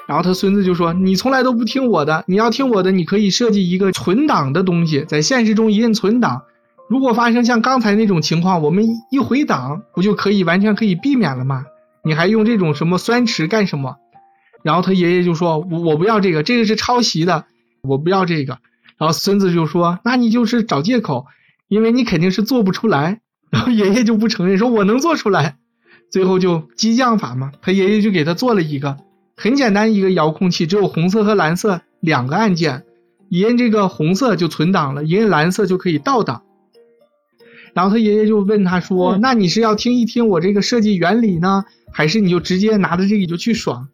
[0.06, 6.42] 然后他孙子就说：“你从来都不听我的，你要听我的，你可以设计一个存档的东西，在现实中一摁存档。
[6.88, 11.64] 如果发生像刚才那种情况，我们一回档，不就可以完全可以避免了吗？
[12.04, 13.96] 你还用这种什么酸池干什么？”
[14.62, 17.44] 然后他爷爷就说：“我我不要这个，这个是抄袭的，
[17.82, 18.58] 我不要这个。”
[18.98, 21.26] 然后孙子就说：“那你就是找借口，
[21.68, 23.20] 因为你肯定是做不出来。”
[23.50, 25.56] 然后爷爷就不承认，说：“我能做出来。”
[26.10, 28.96] 最后就激将法嘛，他爷爷就给他做了一个。
[29.36, 32.84] 很简单，一个遥控器只有红色和蓝色两个按键，
[33.28, 36.42] 一摁这个红色就存档了，一摁蓝色就可以倒档。
[37.76, 41.62] 然后他爷爷就问他说：“嗯那你是要听一听我这个设计原理呢，
[41.92, 43.86] 还是你就直接拿着这个就去爽？”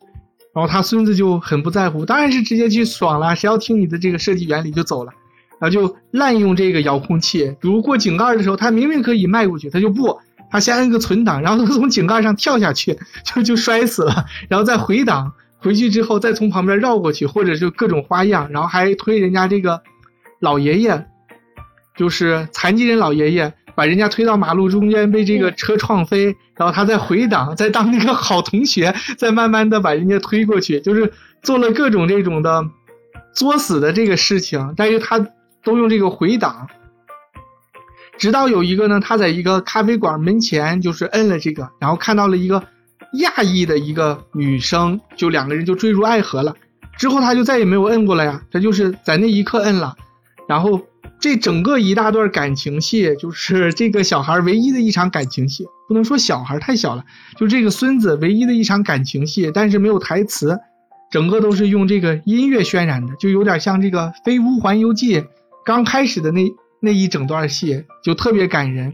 [0.55, 5.13] 然后他孙子就很不在乎，当然是直接去爽了，谁要听你的这个设计原理就走了，
[5.59, 7.57] 然后就滥用这个遥控器。
[7.61, 10.17] 比如过井盖的时候，他明明可以迈过去，他就不，
[10.49, 12.97] 他先摁个存档，然后他从井盖上跳下去，
[13.35, 19.83] 就就摔死了，然后再回档，回去之后再从旁边绕过去，或者就各种花样，然后还推人家这个
[20.39, 21.07] 老爷爷，
[21.97, 31.13] 就是残疾人老爷爷，把人家推到马路中间被这个车撞飞，然后他再回档，再当那个好同学，再慢慢的把人家推过去，就是
[31.43, 32.65] 做了各种这种的
[33.35, 35.19] 作死的这个事情，但是他
[35.65, 36.69] 都用这个回档。
[38.19, 42.63] 直到有一个呢，他在一个咖啡馆门前，就是摁了这个，然后看到了一个
[43.15, 46.55] 亚裔的一个女生，就两个人就坠入爱河了。
[46.99, 49.97] 之后他就再也没有摁过了呀，他就是在那一刻摁了。
[50.47, 50.81] 然后
[51.23, 57.05] 这整个一大段感情戏，就是这个小孩唯一的一场感情戏，不能说小孩太小了，
[57.39, 60.59] 就这个孙子唯一的一场感情戏，但是没有台词，
[61.13, 65.21] 整个都是用这个音乐渲染的，就有点像这个《飞屋环游记》
[65.65, 66.45] 刚开始的那
[66.81, 68.93] 那一整段戏，就特别感人。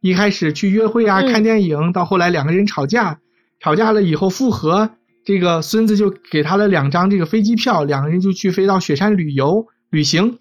[0.00, 3.20] 一开始去约会啊，嗯看电影，到后来两个人吵架，
[3.60, 4.90] 吵架了以后复合，
[5.24, 10.38] 这个孙子就给他了两张这个飞机票，两个人就去飞到雪山旅游旅行。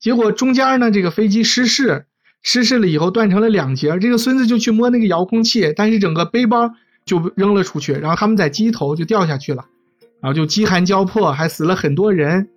[0.00, 2.06] 结果中间呢，这个飞机失事，
[2.42, 6.72] 失事了以后断成了两截，这个孙子就去摸那个遥控器，但是整个背包
[7.04, 9.64] 就扔了出去，然后他们在机头就掉下去了，
[10.20, 12.48] 然后就饥寒交迫，还死了很多人。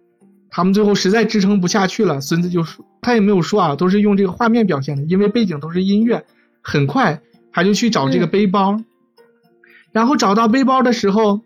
[0.54, 6.26] 他们最后实在支撑不下去了，孙子就说他也没有说啊，都是用这个画面表现的，因为背景都是音乐。
[6.62, 7.22] 很快
[7.52, 8.78] 他就去找这个背包，
[9.92, 11.42] 然后找到背包的时候，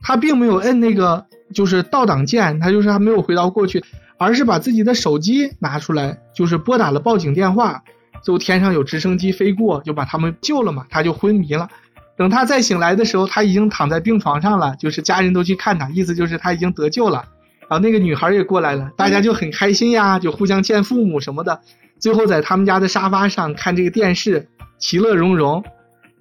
[0.00, 3.82] 他并没有摁那个就是倒档键，他就是还没有回到过去，
[4.24, 7.82] 而是把自己的手机拿出来，就是拨打了报警电话。
[8.24, 11.68] 就天上有直升机飞过，就把他们救了嘛，他就昏迷了。
[12.16, 17.26] 等他再醒来的时候，他已经躺在病床上了，就是家人都去看他，意思就是他已经得救了。
[17.68, 21.60] 然后那个女孩也过来了，大家就很开心呀，就互相见父母什么的。
[21.98, 24.48] 最后在他们家的沙发上看这个电视，
[24.78, 25.62] 其乐融融。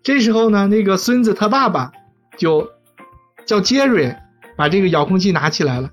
[0.02, 1.94] 这时候呢，那个孙子他爸爸
[2.38, 2.70] 就
[3.46, 4.14] 叫杰瑞，
[4.58, 5.90] 把这个遥控器拿起来了。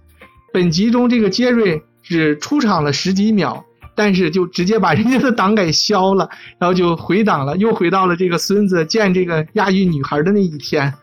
[0.53, 10.91] 本集中这个杰瑞只出场了十几秒，但是就直接把人家的档给消了，然后就回档了，又回到了这个孙子见这个亚裔女孩的那一天。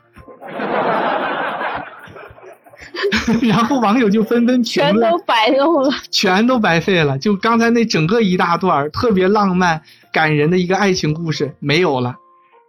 [3.41, 5.89] 然后网友就纷纷评全都白弄了。
[6.11, 7.17] 全都白费了。
[7.17, 9.81] 就刚才那整个一大段特别浪漫
[10.11, 12.17] 感人的一个爱情故事没有了。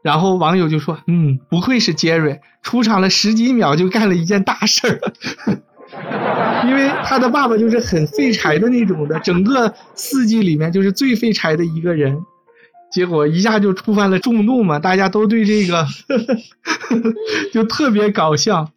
[0.01, 5.01] 然后网友就说：“嗯，不愧是杰瑞，出场了十几秒就干了一件大事儿。”
[6.69, 12.23] 因为他的爸爸就是很废柴的那种的，整个四季里面就是最废柴的一个人，
[12.93, 15.87] 结果一下就触犯了众怒嘛，大家都对这个
[17.53, 18.71] 就特别搞笑。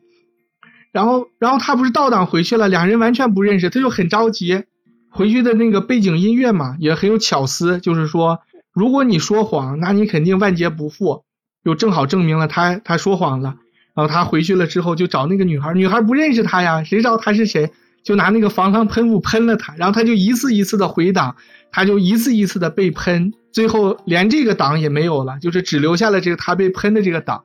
[0.92, 4.64] 然后，然后他不是倒档回去了，两人完全不认识，他就很着急。
[5.10, 8.40] 回去的那个背景音乐嘛，也很有巧思，就是说，
[8.74, 11.24] 如果你说谎，那你肯定万劫不复，
[11.64, 13.56] 就正好证明了他他说谎了。
[13.94, 17.72] 然后他回去了之后，就找那个女孩，女孩不认识他呀，谁知道他是谁？
[18.04, 21.36] 就拿那个防狼喷雾喷了他，然后他就一次一次的回档，
[21.72, 27.44] 他就一次一次的被喷，最后连这个档也没有了，就是只留下了这个他被喷的这个档。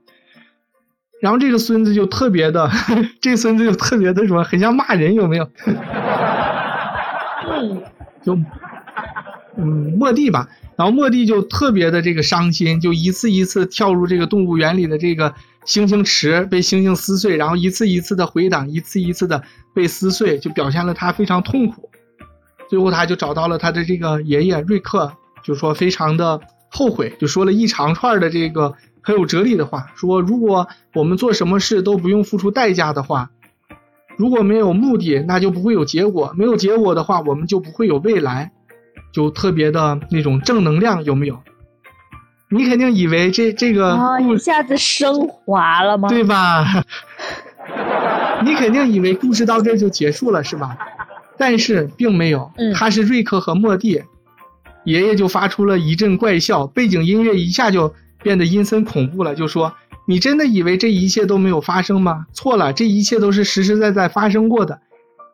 [1.21, 2.71] 然后这个孙子就特别的，
[3.21, 5.51] 这孙子就特别的什么，很像骂人，有没有？
[7.49, 7.83] 嗯，
[8.23, 8.39] 就
[9.57, 10.49] 嗯，莫蒂吧。
[10.77, 15.31] 然后莫蒂就特别的这个伤心，就一次一次跳入这个动物园里的这个
[15.65, 19.43] 猩猩池，被猩猩撕碎，然后一次一次的回档，一次一次的
[19.75, 21.89] 被撕碎，就表现了他非常痛苦。
[22.69, 33.31] 最后他就找到了他的这个爷爷瑞克，就说非常的后悔，就说了一长串的这个很有哲理的话，说如果我们做什么事都不用付出代价的话，
[34.19, 38.53] 如果没有目的，那就不会有结果，没有结果的话，我们就不会有未来。
[39.13, 41.43] 就特别的那种正能量，有没有？
[42.49, 46.09] 你肯定以为这这个一下子升华了吗？
[46.09, 46.65] 对吧？
[48.45, 50.77] 你肯定以为故事到这就结束了，是吧？
[51.39, 54.03] 但是并没有，嗯他是瑞克和莫蒂，
[54.85, 57.93] 爷爷就发出了一阵怪笑，背景音乐一下就
[58.23, 59.75] 变得阴森恐怖了，就说
[60.07, 62.27] ：“你真的以为这一切都没有发生吗？
[62.33, 64.81] 错了，这一切都是实实在在发生过的。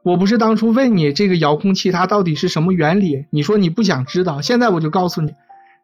[0.02, 5.32] 我不是当初问你这个遥控器它到底是什么原理，你说你不想知道，现在我就告诉你，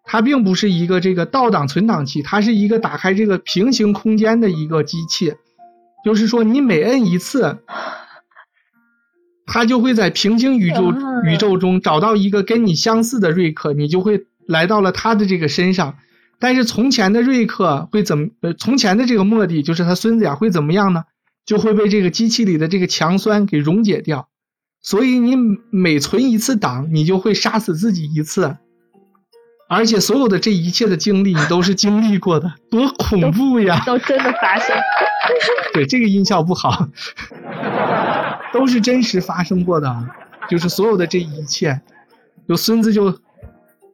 [0.05, 5.35] 它并不是一个这个倒档存档器，它是一个打开这个平行空间的一个机器，
[6.05, 7.59] 就是说你每摁一次，
[9.47, 15.97] 它就会在平行宇宙啊宇宙中找到一个跟你相似的瑞克，你就会来到了他的这个身上。
[16.41, 18.29] 但是从前的瑞克会怎么？
[18.41, 21.05] 呃，从前的这个莫蒂就是他孙子呀，会怎么样呢？
[21.49, 24.29] 就会被这个机器里的这个强酸给溶解掉。
[24.83, 25.35] 所以你
[25.71, 28.59] 每存一次档，你就会杀死自己一次。
[29.67, 33.83] 而且所有的这一切的经历，你都是经历过的，多恐怖呀！
[33.87, 34.77] 都真的发生。
[35.73, 36.89] 对，这个音效不好，
[38.53, 40.07] 都是真实发生过的，
[40.51, 41.81] 就是所有的这一切，
[42.47, 43.19] 有孙子就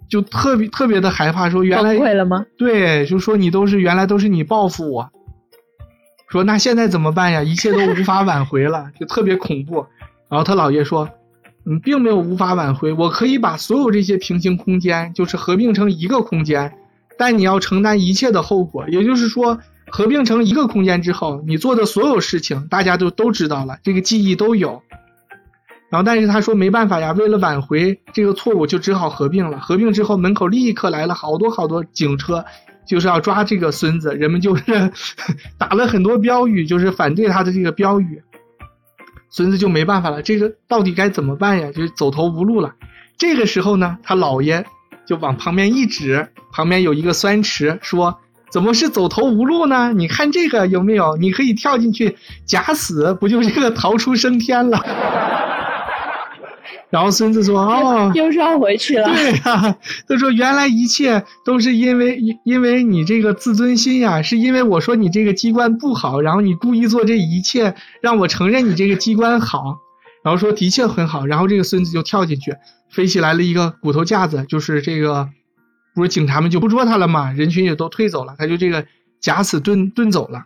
[0.09, 2.46] 就特别特别的害怕，说原来崩溃了吗？
[2.59, 5.11] 对，就说你都是原来都是你报复我，
[6.29, 7.43] 说那现在怎么办呀？
[7.43, 9.87] 一切都无法挽回了，就特别恐怖。
[10.29, 11.09] 然后他姥爷说，
[11.64, 16.72] 嗯，并没有无法挽回，我可以把所有这些平行空间就是合并成一个空间，
[17.16, 18.89] 但你要承担一切的后果。
[18.89, 19.59] 也就是说，
[19.89, 24.83] 合并成一个空间之后，你做的所有事情大家都都知道了，这个记忆都有。
[25.91, 29.61] 然后，但是他说没办法呀，为了挽回这个错误，就只好合并了。
[29.61, 32.45] 合并之后，门口立刻来了好多好多警车，
[32.87, 34.14] 就是要抓这个孙子。
[34.14, 34.62] 人们就是
[35.59, 38.22] 打了很多标语，就是反对他的这个标语。
[39.30, 41.72] 孙子就没办法了，这个到底该怎么办呀？
[41.72, 42.74] 就走投无路了。
[43.18, 44.64] 这个时候呢，他姥爷
[45.07, 48.20] 就往旁边一指，旁边有一个酸池，说
[48.51, 49.93] ：“怎么是走投无路呢？
[49.93, 51.16] 你看这个有没有？
[51.16, 54.78] 你可以跳进去假死，不就这个逃出升天了？”
[56.90, 59.06] 然后孙子说：“哦， 又绕回去了。
[59.12, 59.76] 对呀、
[60.08, 69.78] 他说原来一切都是因为因因为你这个自尊心呀，是因为我说你这个机关不好，然后你故意做这一切，让我承认你这个机关好，
[70.22, 72.54] 然后说的确很好，然后这个孙子就跳进去，
[72.90, 75.28] 飞起来了一个骨头架子，就是这个，
[75.94, 78.86] 不是警察们就不捉他了嘛，人群也都退走了，他就这个
[79.20, 80.44] 假死遁遁走了，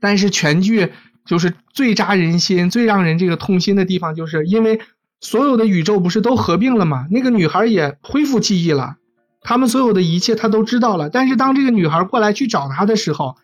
[0.00, 0.92] 但是全剧
[1.24, 4.80] 就是最扎人心、最让人这个痛心的地方，就是因为。
[5.20, 7.06] 所有的宇宙不是都合并了吗？
[7.10, 8.96] 那个女孩也恢复记忆了，
[9.40, 11.08] 他们所有的一切她都知道了。
[11.10, 13.36] 但是当这个女孩过来去找他的时候，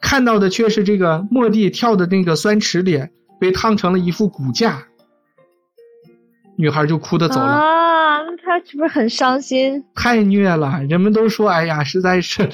[0.00, 3.08] 看到的却是这个莫蒂跳的那个酸池里
[3.40, 4.84] 被烫成了一副骨架，
[6.56, 7.46] 女孩就哭的走了。
[7.46, 9.84] 啊，那他是不是很伤心？
[9.94, 12.50] 太虐了，人们都说，哎呀，实在是，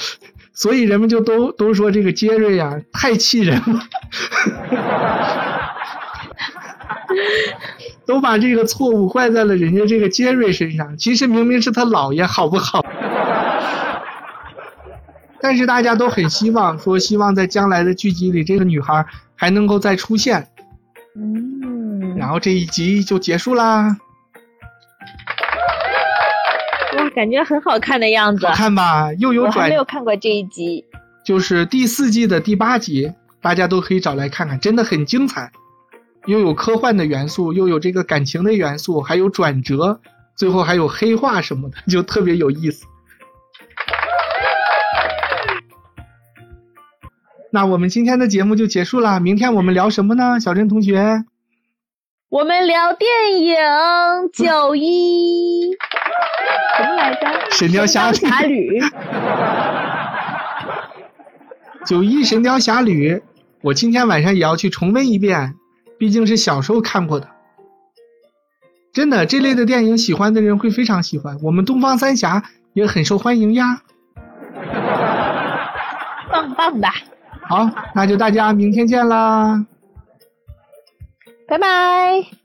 [0.55, 3.81] 所以人们就都都说这个杰瑞呀，太气人了。
[8.07, 12.85] 都把这个错误怪在了人家这个杰瑞身上，其实明明是他姥爷，好不好？
[15.41, 20.47] 但是大家都很希望说，希望在将来的剧集里，这个女孩还能够再出现。
[21.17, 23.97] 嗯，然后这一集就结束啦，
[26.97, 28.55] 哇，感觉很好看的样子好。
[28.55, 29.13] 看吧？
[29.15, 30.85] 又有转我没，有看过这一集。
[31.25, 35.51] 就是第四季的第八集，大家都可以找来看看，真的很精彩，
[36.27, 40.01] 又有科幻的元素，又有这个感情的元素，还有转折，
[40.37, 42.87] 最后还有黑化什么的，就特别有意思。
[47.51, 50.39] 那我们今天的节目就结束了，明天我们聊什么呢？
[50.41, 51.25] 小郑同学，
[52.29, 53.57] 我们聊电影
[54.33, 55.73] 《九一》
[56.79, 57.27] 什么来着？
[57.55, 58.81] 《神雕侠侣》侠侣。
[61.85, 63.15] 九一《神雕侠侣》，
[63.61, 65.57] 我今天晚上也要去重温一遍，
[66.03, 67.29] 毕竟是小时候看过的。
[68.93, 72.43] 真的，这类的电影喜欢的人会非常喜欢，我们东方三侠
[72.73, 73.83] 也很受欢迎呀。
[76.29, 76.89] 棒棒的，
[77.43, 79.65] 好，那就大家明天见啦。
[81.47, 82.42] 拜拜。